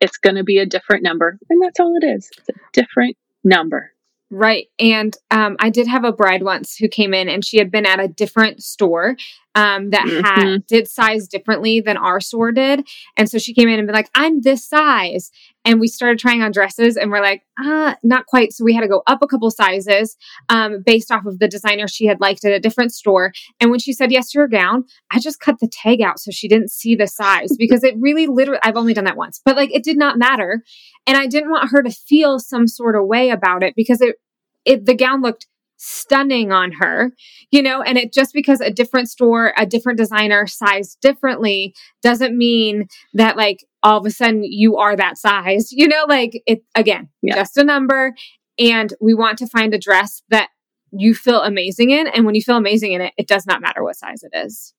it's 0.00 0.18
going 0.18 0.36
to 0.36 0.44
be 0.44 0.58
a 0.58 0.66
different 0.66 1.02
number, 1.02 1.38
and 1.48 1.62
that's 1.62 1.80
all 1.80 1.96
it 2.00 2.06
is. 2.06 2.30
It's 2.36 2.48
a 2.50 2.52
different 2.72 3.16
number. 3.44 3.92
Right. 4.32 4.68
And 4.78 5.14
um, 5.30 5.56
I 5.60 5.68
did 5.68 5.86
have 5.88 6.04
a 6.04 6.12
bride 6.12 6.42
once 6.42 6.74
who 6.74 6.88
came 6.88 7.12
in 7.12 7.28
and 7.28 7.44
she 7.44 7.58
had 7.58 7.70
been 7.70 7.84
at 7.84 8.00
a 8.00 8.08
different 8.08 8.62
store 8.62 9.14
um, 9.54 9.90
that 9.90 10.06
mm-hmm. 10.06 10.24
had 10.24 10.66
did 10.66 10.88
size 10.88 11.28
differently 11.28 11.80
than 11.80 11.96
our 11.96 12.20
store 12.20 12.52
did. 12.52 12.86
And 13.16 13.28
so 13.28 13.38
she 13.38 13.54
came 13.54 13.68
in 13.68 13.78
and 13.78 13.86
been 13.86 13.94
like, 13.94 14.10
I'm 14.14 14.40
this 14.40 14.66
size. 14.66 15.30
And 15.64 15.78
we 15.78 15.86
started 15.86 16.18
trying 16.18 16.42
on 16.42 16.50
dresses 16.50 16.96
and 16.96 17.10
we're 17.10 17.20
like, 17.20 17.44
ah, 17.58 17.96
not 18.02 18.26
quite. 18.26 18.52
So 18.52 18.64
we 18.64 18.74
had 18.74 18.80
to 18.80 18.88
go 18.88 19.02
up 19.06 19.22
a 19.22 19.26
couple 19.26 19.50
sizes 19.50 20.16
um, 20.48 20.82
based 20.84 21.12
off 21.12 21.24
of 21.24 21.38
the 21.38 21.46
designer 21.46 21.86
she 21.86 22.06
had 22.06 22.20
liked 22.20 22.44
at 22.44 22.52
a 22.52 22.58
different 22.58 22.92
store. 22.92 23.32
And 23.60 23.70
when 23.70 23.78
she 23.78 23.92
said 23.92 24.10
yes 24.10 24.30
to 24.30 24.40
her 24.40 24.48
gown, 24.48 24.84
I 25.10 25.20
just 25.20 25.38
cut 25.38 25.60
the 25.60 25.68
tag 25.68 26.00
out 26.00 26.18
so 26.18 26.30
she 26.32 26.48
didn't 26.48 26.72
see 26.72 26.96
the 26.96 27.06
size 27.06 27.56
because 27.56 27.84
it 27.84 27.94
really 27.98 28.26
literally, 28.26 28.60
I've 28.62 28.76
only 28.76 28.94
done 28.94 29.04
that 29.04 29.16
once, 29.16 29.40
but 29.44 29.56
like 29.56 29.72
it 29.72 29.84
did 29.84 29.98
not 29.98 30.18
matter. 30.18 30.62
And 31.06 31.16
I 31.16 31.26
didn't 31.26 31.50
want 31.50 31.70
her 31.70 31.82
to 31.82 31.90
feel 31.90 32.38
some 32.40 32.66
sort 32.66 32.96
of 32.96 33.06
way 33.06 33.30
about 33.30 33.62
it 33.62 33.74
because 33.76 34.00
it, 34.00 34.16
it 34.64 34.86
the 34.86 34.94
gown 34.94 35.22
looked 35.22 35.46
stunning 35.84 36.52
on 36.52 36.70
her, 36.70 37.10
you 37.50 37.60
know, 37.60 37.82
and 37.82 37.98
it 37.98 38.12
just 38.12 38.32
because 38.32 38.60
a 38.60 38.70
different 38.70 39.10
store, 39.10 39.52
a 39.56 39.66
different 39.66 39.98
designer 39.98 40.46
sized 40.46 41.00
differently 41.00 41.74
doesn't 42.02 42.38
mean 42.38 42.86
that 43.14 43.36
like 43.36 43.64
all 43.82 43.98
of 43.98 44.06
a 44.06 44.10
sudden 44.10 44.44
you 44.44 44.76
are 44.76 44.94
that 44.94 45.18
size, 45.18 45.72
you 45.72 45.88
know, 45.88 46.04
like 46.08 46.40
it 46.46 46.62
again, 46.76 47.08
yeah. 47.20 47.34
just 47.34 47.56
a 47.56 47.64
number. 47.64 48.14
And 48.60 48.94
we 49.00 49.12
want 49.12 49.38
to 49.38 49.48
find 49.48 49.74
a 49.74 49.78
dress 49.78 50.22
that 50.28 50.50
you 50.92 51.14
feel 51.14 51.42
amazing 51.42 51.90
in. 51.90 52.06
And 52.06 52.24
when 52.24 52.36
you 52.36 52.42
feel 52.42 52.56
amazing 52.56 52.92
in 52.92 53.00
it, 53.00 53.12
it 53.18 53.26
does 53.26 53.44
not 53.44 53.60
matter 53.60 53.82
what 53.82 53.96
size 53.96 54.22
it 54.22 54.36
is. 54.36 54.74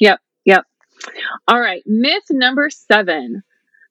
Yep. 0.00 0.18
Yep. 0.46 0.64
All 1.46 1.60
right. 1.60 1.82
Myth 1.86 2.24
number 2.30 2.70
seven. 2.70 3.42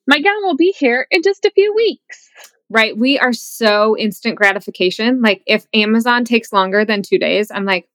My 0.08 0.20
gown 0.20 0.44
will 0.44 0.58
be 0.58 0.76
here 0.78 1.08
in 1.10 1.22
just 1.24 1.46
a 1.46 1.52
few 1.52 1.74
weeks 1.74 2.30
right? 2.74 2.98
We 2.98 3.20
are 3.20 3.34
so 3.34 3.96
instant 3.98 4.36
gratification. 4.36 5.22
Like 5.22 5.44
if 5.46 5.66
Amazon 5.74 6.26
takes 6.26 6.52
longer 6.52 6.84
than 6.84 7.02
two 7.04 7.20
days, 7.20 7.52
I'm 7.52 7.66
like, 7.66 7.88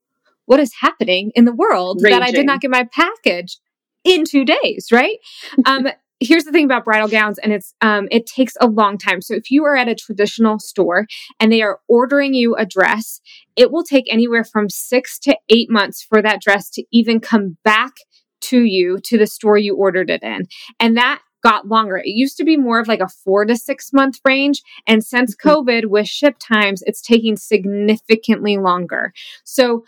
what 0.47 0.61
is 0.61 0.73
happening 0.81 1.33
in 1.35 1.45
the 1.45 1.53
world 1.53 2.01
Raging. 2.03 2.19
that 2.19 2.27
I 2.27 2.31
did 2.31 2.47
not 2.47 2.61
get 2.61 2.71
my 2.71 2.88
package 2.91 3.59
in 4.05 4.25
two 4.25 4.45
days, 4.45 4.88
right? 4.91 5.19
um, 5.67 5.88
here's 6.21 6.45
the 6.45 6.53
thing 6.53 6.64
about 6.64 6.85
bridal 6.85 7.09
gowns 7.09 7.38
and 7.38 7.53
it's 7.53 7.75
um, 7.81 8.09
it 8.11 8.27
takes 8.27 8.55
a 8.61 8.67
long 8.67 8.99
time 8.99 9.21
so 9.21 9.35
if 9.35 9.51
you 9.51 9.64
are 9.64 9.77
at 9.77 9.88
a 9.88 9.95
traditional 9.95 10.59
store 10.59 11.07
and 11.38 11.53
they 11.53 11.62
are 11.62 11.79
ordering 11.88 12.35
you 12.35 12.57
a 12.57 12.67
dress 12.67 13.21
it 13.55 13.71
will 13.71 13.85
take 13.85 14.12
anywhere 14.12 14.43
from 14.43 14.69
six 14.69 15.19
to 15.19 15.37
eight 15.49 15.71
months 15.71 16.03
for 16.03 16.21
that 16.21 16.41
dress 16.41 16.71
to 16.71 16.83
even 16.91 17.21
come 17.21 17.57
back 17.62 17.93
to 18.41 18.62
you 18.62 18.99
to 19.05 19.17
the 19.17 19.29
store 19.29 19.57
you 19.57 19.77
ordered 19.77 20.11
it 20.11 20.23
in 20.23 20.43
and 20.81 20.97
that 20.97 21.23
got 21.48 21.68
longer. 21.68 21.96
It 21.96 22.08
used 22.08 22.37
to 22.38 22.44
be 22.44 22.56
more 22.56 22.78
of 22.78 22.88
like 22.88 23.00
a 23.00 23.08
four 23.08 23.44
to 23.46 23.56
six 23.56 23.92
month 23.92 24.20
range. 24.24 24.62
And 24.87 25.02
since 25.02 25.34
mm-hmm. 25.34 25.48
COVID 25.48 25.87
with 25.87 26.06
ship 26.06 26.37
times, 26.38 26.82
it's 26.87 27.00
taking 27.00 27.37
significantly 27.37 28.58
longer. 28.58 29.12
So 29.44 29.84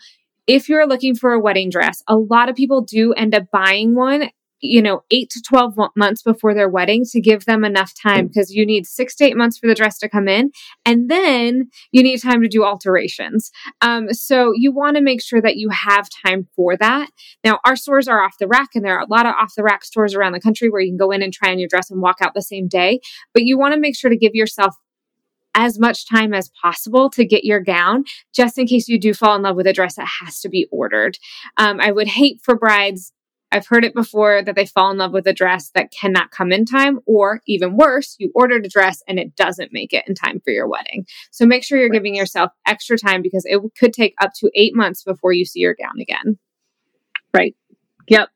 if 0.47 0.67
you're 0.67 0.87
looking 0.87 1.15
for 1.15 1.33
a 1.33 1.39
wedding 1.39 1.69
dress, 1.69 2.01
a 2.07 2.15
lot 2.15 2.49
of 2.49 2.55
people 2.55 2.81
do 2.81 3.13
end 3.13 3.35
up 3.35 3.43
buying 3.51 3.95
one 3.95 4.29
you 4.61 4.81
know, 4.81 5.03
eight 5.09 5.29
to 5.31 5.41
12 5.41 5.75
months 5.95 6.21
before 6.21 6.53
their 6.53 6.69
wedding 6.69 7.03
to 7.05 7.19
give 7.19 7.45
them 7.45 7.65
enough 7.65 7.93
time 7.99 8.27
because 8.27 8.51
you 8.51 8.65
need 8.65 8.85
six 8.85 9.15
to 9.15 9.25
eight 9.25 9.35
months 9.35 9.57
for 9.57 9.67
the 9.67 9.75
dress 9.75 9.97
to 9.99 10.09
come 10.09 10.27
in. 10.27 10.51
And 10.85 11.09
then 11.09 11.69
you 11.91 12.03
need 12.03 12.21
time 12.21 12.41
to 12.41 12.47
do 12.47 12.63
alterations. 12.63 13.51
Um, 13.81 14.13
so 14.13 14.53
you 14.55 14.71
want 14.71 14.97
to 14.97 15.01
make 15.01 15.21
sure 15.21 15.41
that 15.41 15.57
you 15.57 15.69
have 15.69 16.07
time 16.25 16.47
for 16.55 16.77
that. 16.77 17.09
Now, 17.43 17.59
our 17.65 17.75
stores 17.75 18.07
are 18.07 18.21
off 18.21 18.37
the 18.39 18.47
rack, 18.47 18.69
and 18.75 18.85
there 18.85 18.97
are 18.97 19.03
a 19.03 19.09
lot 19.09 19.25
of 19.25 19.33
off 19.35 19.55
the 19.55 19.63
rack 19.63 19.83
stores 19.83 20.13
around 20.13 20.33
the 20.33 20.39
country 20.39 20.69
where 20.69 20.81
you 20.81 20.91
can 20.91 20.97
go 20.97 21.11
in 21.11 21.21
and 21.21 21.33
try 21.33 21.51
on 21.51 21.59
your 21.59 21.69
dress 21.69 21.89
and 21.89 22.01
walk 22.01 22.17
out 22.21 22.33
the 22.33 22.41
same 22.41 22.67
day. 22.67 22.99
But 23.33 23.43
you 23.43 23.57
want 23.57 23.73
to 23.73 23.79
make 23.79 23.97
sure 23.97 24.09
to 24.09 24.17
give 24.17 24.35
yourself 24.35 24.75
as 25.53 25.79
much 25.79 26.07
time 26.07 26.33
as 26.33 26.49
possible 26.61 27.09
to 27.09 27.25
get 27.25 27.43
your 27.43 27.59
gown, 27.59 28.05
just 28.33 28.57
in 28.57 28.67
case 28.67 28.87
you 28.87 28.99
do 28.99 29.13
fall 29.13 29.35
in 29.35 29.41
love 29.41 29.55
with 29.55 29.67
a 29.67 29.73
dress 29.73 29.95
that 29.95 30.07
has 30.21 30.39
to 30.41 30.49
be 30.49 30.67
ordered. 30.71 31.17
Um, 31.57 31.81
I 31.81 31.91
would 31.91 32.07
hate 32.07 32.39
for 32.41 32.55
brides 32.55 33.11
I've 33.51 33.67
heard 33.67 33.83
it 33.83 33.93
before 33.93 34.41
that 34.43 34.55
they 34.55 34.65
fall 34.65 34.91
in 34.91 34.97
love 34.97 35.11
with 35.11 35.27
a 35.27 35.33
dress 35.33 35.71
that 35.75 35.91
cannot 35.91 36.31
come 36.31 36.51
in 36.51 36.65
time, 36.65 36.99
or 37.05 37.41
even 37.47 37.75
worse, 37.75 38.15
you 38.17 38.31
ordered 38.33 38.65
a 38.65 38.69
dress 38.69 39.03
and 39.07 39.19
it 39.19 39.35
doesn't 39.35 39.73
make 39.73 39.93
it 39.93 40.05
in 40.07 40.15
time 40.15 40.39
for 40.43 40.51
your 40.51 40.67
wedding. 40.67 41.05
So 41.31 41.45
make 41.45 41.63
sure 41.63 41.77
you're 41.77 41.89
giving 41.89 42.15
yourself 42.15 42.51
extra 42.65 42.97
time 42.97 43.21
because 43.21 43.45
it 43.45 43.59
could 43.77 43.93
take 43.93 44.15
up 44.21 44.31
to 44.35 44.49
eight 44.55 44.75
months 44.75 45.03
before 45.03 45.33
you 45.33 45.45
see 45.45 45.59
your 45.59 45.75
gown 45.75 45.99
again. 45.99 46.37
Right. 47.33 47.55
Yep. 48.07 48.29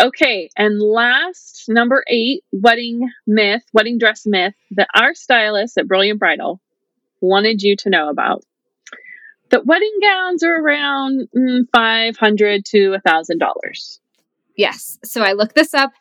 Okay. 0.00 0.50
And 0.56 0.80
last, 0.80 1.64
number 1.68 2.04
eight, 2.08 2.42
wedding 2.52 3.08
myth, 3.26 3.62
wedding 3.72 3.98
dress 3.98 4.24
myth 4.26 4.54
that 4.72 4.88
our 4.94 5.14
stylist 5.14 5.78
at 5.78 5.88
Brilliant 5.88 6.18
Bridal 6.18 6.60
wanted 7.20 7.62
you 7.62 7.76
to 7.76 7.90
know 7.90 8.08
about. 8.08 8.44
That 9.50 9.66
wedding 9.66 9.98
gowns 10.02 10.42
are 10.42 10.60
around 10.60 11.28
mm, 11.36 11.60
500 11.72 12.64
to 12.66 12.96
$1,000. 13.06 13.98
Yes. 14.56 14.98
So 15.04 15.22
I 15.22 15.32
looked 15.32 15.54
this 15.54 15.74
up 15.74 15.92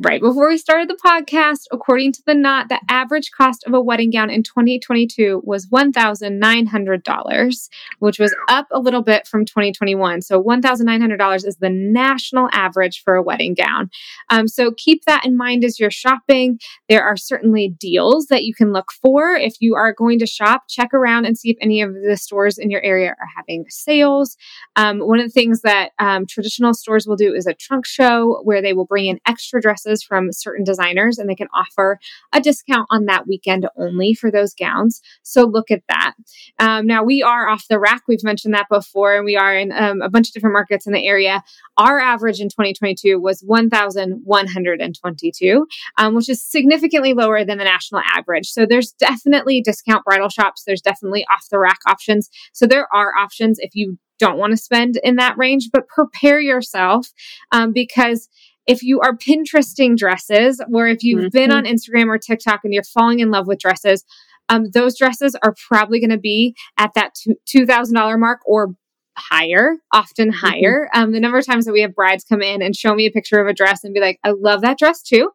right 0.00 0.20
before 0.20 0.48
we 0.48 0.58
started 0.58 0.88
the 0.88 0.98
podcast. 1.04 1.66
According 1.70 2.12
to 2.12 2.22
the 2.26 2.34
Knot, 2.34 2.68
the 2.68 2.80
average 2.88 3.30
cost 3.30 3.62
of 3.64 3.74
a 3.74 3.80
wedding 3.80 4.10
gown 4.10 4.28
in 4.28 4.42
2022 4.42 5.42
was 5.44 5.66
$1,900, 5.66 7.68
which 8.00 8.18
was 8.18 8.34
up 8.48 8.66
a 8.72 8.80
little 8.80 9.02
bit 9.02 9.28
from 9.28 9.44
2021. 9.44 10.22
So 10.22 10.42
$1,900 10.42 11.46
is 11.46 11.56
the 11.56 11.70
national 11.70 12.48
average 12.52 13.02
for 13.04 13.14
a 13.14 13.22
wedding 13.22 13.54
gown. 13.54 13.88
Um, 14.30 14.48
so 14.48 14.72
keep 14.76 15.04
that 15.04 15.24
in 15.24 15.36
mind 15.36 15.64
as 15.64 15.78
you're 15.78 15.92
shopping. 15.92 16.58
There 16.88 17.04
are 17.04 17.16
certainly 17.16 17.76
deals 17.78 18.26
that 18.26 18.44
you 18.44 18.54
can 18.54 18.72
look 18.72 18.90
for. 18.90 19.36
If 19.36 19.54
you 19.60 19.76
are 19.76 19.92
going 19.92 20.18
to 20.18 20.26
shop, 20.26 20.64
check 20.68 20.92
around 20.92 21.26
and 21.26 21.38
see 21.38 21.50
if 21.50 21.56
any 21.60 21.80
of 21.80 21.94
the 21.94 22.16
stores 22.16 22.58
in 22.58 22.70
your 22.70 22.82
area 22.82 23.10
are 23.10 23.28
having 23.36 23.66
sales. 23.68 24.36
Um, 24.74 24.98
one 24.98 25.20
of 25.20 25.26
the 25.26 25.32
things 25.32 25.60
that 25.60 25.92
um, 26.00 26.26
traditional 26.26 26.74
stores 26.74 27.06
will 27.06 27.16
do 27.16 27.32
is 27.32 27.46
a 27.46 27.54
trunk 27.54 27.86
show 27.86 28.40
where 28.42 28.60
they 28.60 28.72
will 28.72 28.86
bring 28.86 29.06
in 29.06 29.20
extra 29.26 29.60
dresses 29.60 29.83
from 30.02 30.32
certain 30.32 30.64
designers 30.64 31.18
and 31.18 31.28
they 31.28 31.34
can 31.34 31.48
offer 31.54 31.98
a 32.32 32.40
discount 32.40 32.86
on 32.90 33.04
that 33.06 33.26
weekend 33.26 33.66
only 33.76 34.14
for 34.14 34.30
those 34.30 34.54
gowns. 34.54 35.02
So 35.22 35.44
look 35.44 35.70
at 35.70 35.82
that. 35.88 36.14
Um, 36.58 36.86
now 36.86 37.02
we 37.02 37.22
are 37.22 37.48
off 37.48 37.66
the 37.68 37.78
rack. 37.78 38.02
We've 38.08 38.24
mentioned 38.24 38.54
that 38.54 38.66
before, 38.70 39.16
and 39.16 39.24
we 39.24 39.36
are 39.36 39.56
in 39.56 39.72
um, 39.72 40.02
a 40.02 40.08
bunch 40.08 40.28
of 40.28 40.34
different 40.34 40.54
markets 40.54 40.86
in 40.86 40.92
the 40.92 41.06
area. 41.06 41.42
Our 41.76 42.00
average 42.00 42.40
in 42.40 42.48
2022 42.48 43.20
was 43.20 43.40
1,122, 43.40 45.66
um, 45.98 46.14
which 46.14 46.28
is 46.28 46.40
significantly 46.42 47.14
lower 47.14 47.44
than 47.44 47.58
the 47.58 47.64
national 47.64 48.02
average. 48.14 48.48
So 48.48 48.66
there's 48.66 48.92
definitely 48.92 49.60
discount 49.60 50.04
bridal 50.04 50.28
shops. 50.28 50.62
There's 50.66 50.80
definitely 50.80 51.26
off 51.32 51.48
the 51.50 51.58
rack 51.58 51.80
options. 51.86 52.30
So 52.52 52.66
there 52.66 52.86
are 52.94 53.16
options 53.16 53.58
if 53.58 53.74
you 53.74 53.98
don't 54.18 54.38
want 54.38 54.52
to 54.52 54.56
spend 54.56 54.98
in 55.02 55.16
that 55.16 55.36
range, 55.36 55.70
but 55.72 55.88
prepare 55.88 56.40
yourself 56.40 57.08
um, 57.52 57.72
because 57.72 58.28
if 58.66 58.82
you 58.82 59.00
are 59.00 59.16
Pinteresting 59.16 59.96
dresses, 59.96 60.60
or 60.72 60.86
if 60.86 61.02
you've 61.02 61.20
mm-hmm. 61.20 61.28
been 61.28 61.52
on 61.52 61.64
Instagram 61.64 62.06
or 62.06 62.18
TikTok 62.18 62.60
and 62.64 62.72
you're 62.72 62.82
falling 62.82 63.20
in 63.20 63.30
love 63.30 63.46
with 63.46 63.58
dresses, 63.58 64.04
um, 64.48 64.70
those 64.70 64.96
dresses 64.98 65.36
are 65.42 65.54
probably 65.68 66.00
going 66.00 66.10
to 66.10 66.18
be 66.18 66.54
at 66.78 66.92
that 66.94 67.14
$2,000 67.48 68.18
mark 68.18 68.40
or 68.46 68.74
higher, 69.16 69.76
often 69.92 70.30
mm-hmm. 70.30 70.46
higher. 70.46 70.88
Mm-hmm. 70.94 71.02
Um, 71.02 71.12
the 71.12 71.20
number 71.20 71.38
of 71.38 71.46
times 71.46 71.64
that 71.66 71.72
we 71.72 71.82
have 71.82 71.94
brides 71.94 72.24
come 72.24 72.42
in 72.42 72.62
and 72.62 72.76
show 72.76 72.94
me 72.94 73.06
a 73.06 73.10
picture 73.10 73.40
of 73.40 73.46
a 73.46 73.54
dress 73.54 73.84
and 73.84 73.94
be 73.94 74.00
like, 74.00 74.18
I 74.24 74.30
love 74.30 74.62
that 74.62 74.78
dress 74.78 75.02
too 75.02 75.30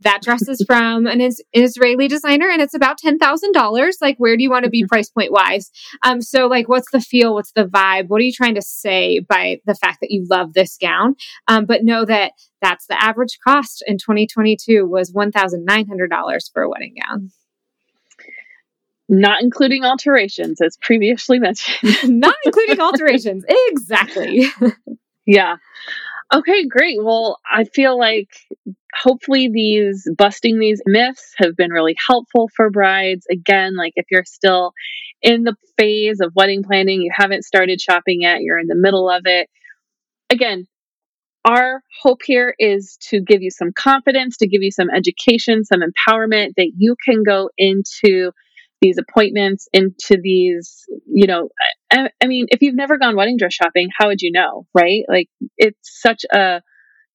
that 0.00 0.22
dress 0.22 0.46
is 0.48 0.62
from 0.66 1.06
an 1.06 1.20
is- 1.20 1.42
Israeli 1.52 2.08
designer 2.08 2.48
and 2.48 2.60
it's 2.60 2.74
about 2.74 2.98
$10,000. 3.00 3.92
Like, 4.00 4.16
where 4.18 4.36
do 4.36 4.42
you 4.42 4.50
want 4.50 4.64
to 4.64 4.70
be 4.70 4.82
mm-hmm. 4.82 4.88
price 4.88 5.10
point 5.10 5.32
wise? 5.32 5.70
Um, 6.02 6.20
so 6.20 6.46
like, 6.46 6.68
what's 6.68 6.90
the 6.90 7.00
feel? 7.00 7.34
What's 7.34 7.52
the 7.52 7.64
vibe? 7.64 8.08
What 8.08 8.20
are 8.20 8.24
you 8.24 8.32
trying 8.32 8.54
to 8.56 8.62
say 8.62 9.20
by 9.20 9.60
the 9.64 9.74
fact 9.74 10.00
that 10.00 10.10
you 10.10 10.26
love 10.28 10.52
this 10.52 10.76
gown? 10.76 11.16
Um, 11.48 11.64
but 11.64 11.84
know 11.84 12.04
that 12.04 12.32
that's 12.60 12.86
the 12.86 13.02
average 13.02 13.38
cost 13.42 13.82
in 13.86 13.98
2022 13.98 14.86
was 14.86 15.12
$1,900 15.12 16.52
for 16.52 16.62
a 16.62 16.68
wedding 16.68 16.94
gown. 17.02 17.30
Not 19.08 19.40
including 19.40 19.84
alterations, 19.84 20.60
as 20.60 20.76
previously 20.82 21.38
mentioned. 21.38 21.96
Not 22.20 22.34
including 22.44 22.80
alterations. 22.80 23.44
Exactly. 23.68 24.46
yeah. 25.26 25.56
Okay, 26.34 26.66
great. 26.66 27.02
Well, 27.02 27.38
I 27.50 27.64
feel 27.64 27.96
like 27.96 28.30
hopefully 29.02 29.48
these 29.52 30.08
busting 30.16 30.58
these 30.58 30.82
myths 30.86 31.34
have 31.36 31.56
been 31.56 31.70
really 31.70 31.96
helpful 32.06 32.48
for 32.54 32.70
brides. 32.70 33.26
Again, 33.30 33.76
like 33.76 33.92
if 33.96 34.06
you're 34.10 34.24
still 34.24 34.72
in 35.22 35.44
the 35.44 35.56
phase 35.78 36.20
of 36.20 36.32
wedding 36.34 36.62
planning, 36.62 37.02
you 37.02 37.10
haven't 37.14 37.44
started 37.44 37.80
shopping 37.80 38.22
yet, 38.22 38.42
you're 38.42 38.58
in 38.58 38.68
the 38.68 38.76
middle 38.76 39.10
of 39.10 39.22
it. 39.24 39.48
Again, 40.30 40.66
our 41.44 41.80
hope 42.02 42.20
here 42.24 42.54
is 42.58 42.98
to 43.08 43.20
give 43.20 43.40
you 43.40 43.50
some 43.50 43.72
confidence, 43.72 44.38
to 44.38 44.48
give 44.48 44.62
you 44.62 44.72
some 44.72 44.88
education, 44.90 45.64
some 45.64 45.80
empowerment 45.80 46.54
that 46.56 46.72
you 46.76 46.96
can 47.04 47.22
go 47.22 47.50
into 47.56 48.32
these 48.80 48.98
appointments, 48.98 49.68
into 49.72 50.18
these, 50.20 50.84
you 51.06 51.26
know, 51.26 51.48
I, 51.90 52.10
I 52.22 52.26
mean, 52.26 52.46
if 52.50 52.62
you've 52.62 52.74
never 52.74 52.98
gone 52.98 53.16
wedding 53.16 53.36
dress 53.38 53.54
shopping, 53.54 53.88
how 53.96 54.08
would 54.08 54.20
you 54.20 54.32
know, 54.32 54.66
right? 54.74 55.04
Like 55.08 55.28
it's 55.56 55.78
such 55.82 56.24
a 56.32 56.62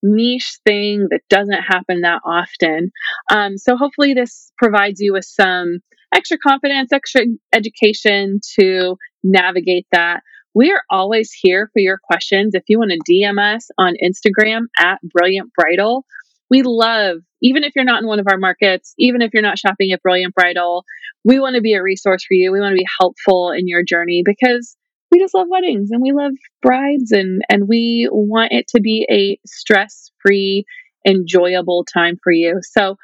niche 0.04 0.60
thing 0.66 1.08
that 1.12 1.22
doesn't 1.30 1.62
happen 1.62 2.02
that 2.02 2.22
often. 2.26 2.92
Um, 3.32 3.58
so 3.58 3.78
hopefully 3.78 4.14
this 4.14 4.52
provides 4.58 5.00
you 5.00 5.14
with 5.14 5.26
some 5.26 5.80
extra 6.14 6.38
confidence, 6.38 6.92
extra 6.92 7.22
education 7.54 8.40
to 8.60 8.98
navigate 9.24 9.88
that. 9.92 10.22
We 10.54 10.72
are 10.72 10.82
always 10.90 11.32
here 11.32 11.70
for 11.72 11.80
your 11.80 11.98
questions. 12.04 12.56
If 12.56 12.64
you 12.68 12.78
want 12.78 12.92
to 12.92 13.12
DM 13.12 13.56
us 13.56 13.70
on 13.78 13.94
Instagram 14.04 14.64
at 14.78 15.00
Brilliant 15.02 15.52
Bridal, 15.54 16.06
we 16.50 16.64
love, 16.64 17.20
even 17.42 17.64
if 17.64 17.74
you're 17.76 17.86
not 17.86 18.02
in 18.02 18.08
one 18.08 18.20
of 18.20 18.28
our 18.30 18.38
markets, 18.38 18.94
even 19.00 19.22
if 19.22 19.34
you're 19.34 19.42
not 19.42 19.58
shopping 19.58 19.94
at 19.94 20.02
Brilliant 20.04 20.36
Bridal, 20.36 20.84
we 21.24 21.40
want 21.40 21.56
to 21.56 21.62
be 21.62 21.74
a 21.74 21.82
resource 21.82 22.26
for 22.26 22.34
you. 22.34 22.52
We 22.52 22.60
want 22.60 22.74
to 22.74 22.78
be 22.78 22.88
helpful 23.00 23.52
in 23.52 23.68
your 23.68 23.84
journey 23.84 24.24
because 24.26 24.76
we 25.12 25.20
just 25.20 25.34
love 25.34 25.48
weddings 25.50 25.92
and 25.92 26.02
we 26.02 26.14
love 26.14 26.32
brides 26.62 27.12
and 27.12 27.42
and 27.50 27.68
we 27.68 28.08
want 28.12 28.52
it 28.52 28.68
to 28.70 28.82
be 28.82 29.06
a 29.12 29.38
stress-free 29.46 30.66
enjoyable 31.06 31.86
time 31.92 32.18
for 32.24 32.32
you. 32.32 32.60
So 32.62 32.98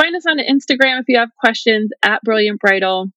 find 0.00 0.14
us 0.14 0.26
on 0.26 0.38
Instagram 0.38 1.00
if 1.00 1.06
you 1.08 1.18
have 1.18 1.30
questions 1.38 1.90
at 2.02 2.22
Brilliant 2.22 2.60
Bridal. 2.60 3.10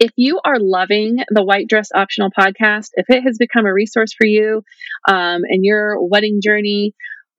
If 0.00 0.10
you 0.16 0.40
are 0.44 0.58
loving 0.58 1.18
the 1.30 1.44
White 1.44 1.68
Dress 1.68 1.88
Optional 1.94 2.30
podcast, 2.36 2.88
if 2.94 3.06
it 3.08 3.22
has 3.22 3.38
become 3.38 3.64
a 3.64 3.72
resource 3.72 4.12
for 4.12 4.26
you 4.26 4.62
um, 5.08 5.42
in 5.48 5.62
your 5.62 6.04
wedding 6.04 6.40
journey, 6.42 6.94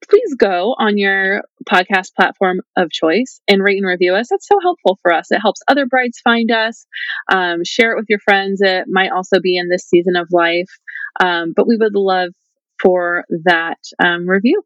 please 0.08 0.34
go 0.36 0.74
on 0.78 0.98
your 0.98 1.42
podcast 1.68 2.14
platform 2.14 2.60
of 2.76 2.90
choice 2.90 3.40
and 3.48 3.62
rate 3.62 3.78
and 3.78 3.86
review 3.86 4.14
us. 4.14 4.28
That's 4.30 4.46
so 4.46 4.58
helpful 4.62 4.98
for 5.02 5.12
us. 5.12 5.30
It 5.30 5.40
helps 5.40 5.62
other 5.68 5.86
brides 5.86 6.20
find 6.22 6.50
us. 6.50 6.86
Um, 7.30 7.64
share 7.64 7.92
it 7.92 7.96
with 7.96 8.06
your 8.08 8.20
friends. 8.20 8.60
It 8.62 8.84
might 8.88 9.10
also 9.10 9.40
be 9.40 9.56
in 9.56 9.68
this 9.68 9.88
season 9.88 10.16
of 10.16 10.28
life, 10.30 10.70
um, 11.20 11.52
but 11.54 11.66
we 11.66 11.76
would 11.76 11.94
love 11.94 12.30
for 12.80 13.24
that 13.44 13.78
um, 14.02 14.28
review. 14.28 14.62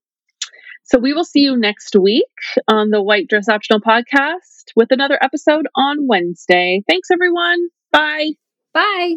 So 0.84 0.98
we 0.98 1.12
will 1.12 1.24
see 1.24 1.40
you 1.40 1.56
next 1.56 1.94
week 1.94 2.24
on 2.66 2.90
the 2.90 3.00
White 3.00 3.28
Dress 3.28 3.48
Optional 3.48 3.80
podcast 3.80 4.72
with 4.74 4.90
another 4.90 5.18
episode 5.22 5.68
on 5.76 6.08
Wednesday. 6.08 6.82
Thanks, 6.88 7.10
everyone. 7.12 7.68
Bye. 7.92 8.30
Bye. 8.74 9.16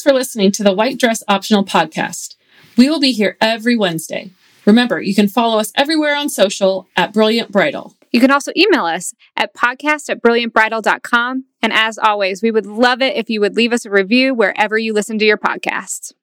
Thanks 0.00 0.10
for 0.10 0.18
listening 0.18 0.50
to 0.52 0.62
the 0.62 0.72
White 0.72 0.98
Dress 0.98 1.22
Optional 1.28 1.62
podcast. 1.62 2.36
We 2.78 2.88
will 2.88 3.00
be 3.00 3.12
here 3.12 3.36
every 3.38 3.76
Wednesday. 3.76 4.30
Remember, 4.64 4.98
you 4.98 5.14
can 5.14 5.28
follow 5.28 5.58
us 5.58 5.72
everywhere 5.74 6.16
on 6.16 6.30
social 6.30 6.88
at 6.96 7.12
Brilliant 7.12 7.52
Bridal. 7.52 7.94
You 8.10 8.18
can 8.18 8.30
also 8.30 8.50
email 8.56 8.86
us 8.86 9.12
at 9.36 9.52
podcast 9.52 10.08
at 10.08 10.22
brilliantbridal.com. 10.22 11.44
And 11.60 11.72
as 11.74 11.98
always, 11.98 12.42
we 12.42 12.50
would 12.50 12.64
love 12.64 13.02
it 13.02 13.14
if 13.14 13.28
you 13.28 13.42
would 13.42 13.56
leave 13.56 13.74
us 13.74 13.84
a 13.84 13.90
review 13.90 14.32
wherever 14.32 14.78
you 14.78 14.94
listen 14.94 15.18
to 15.18 15.26
your 15.26 15.36
podcasts. 15.36 16.14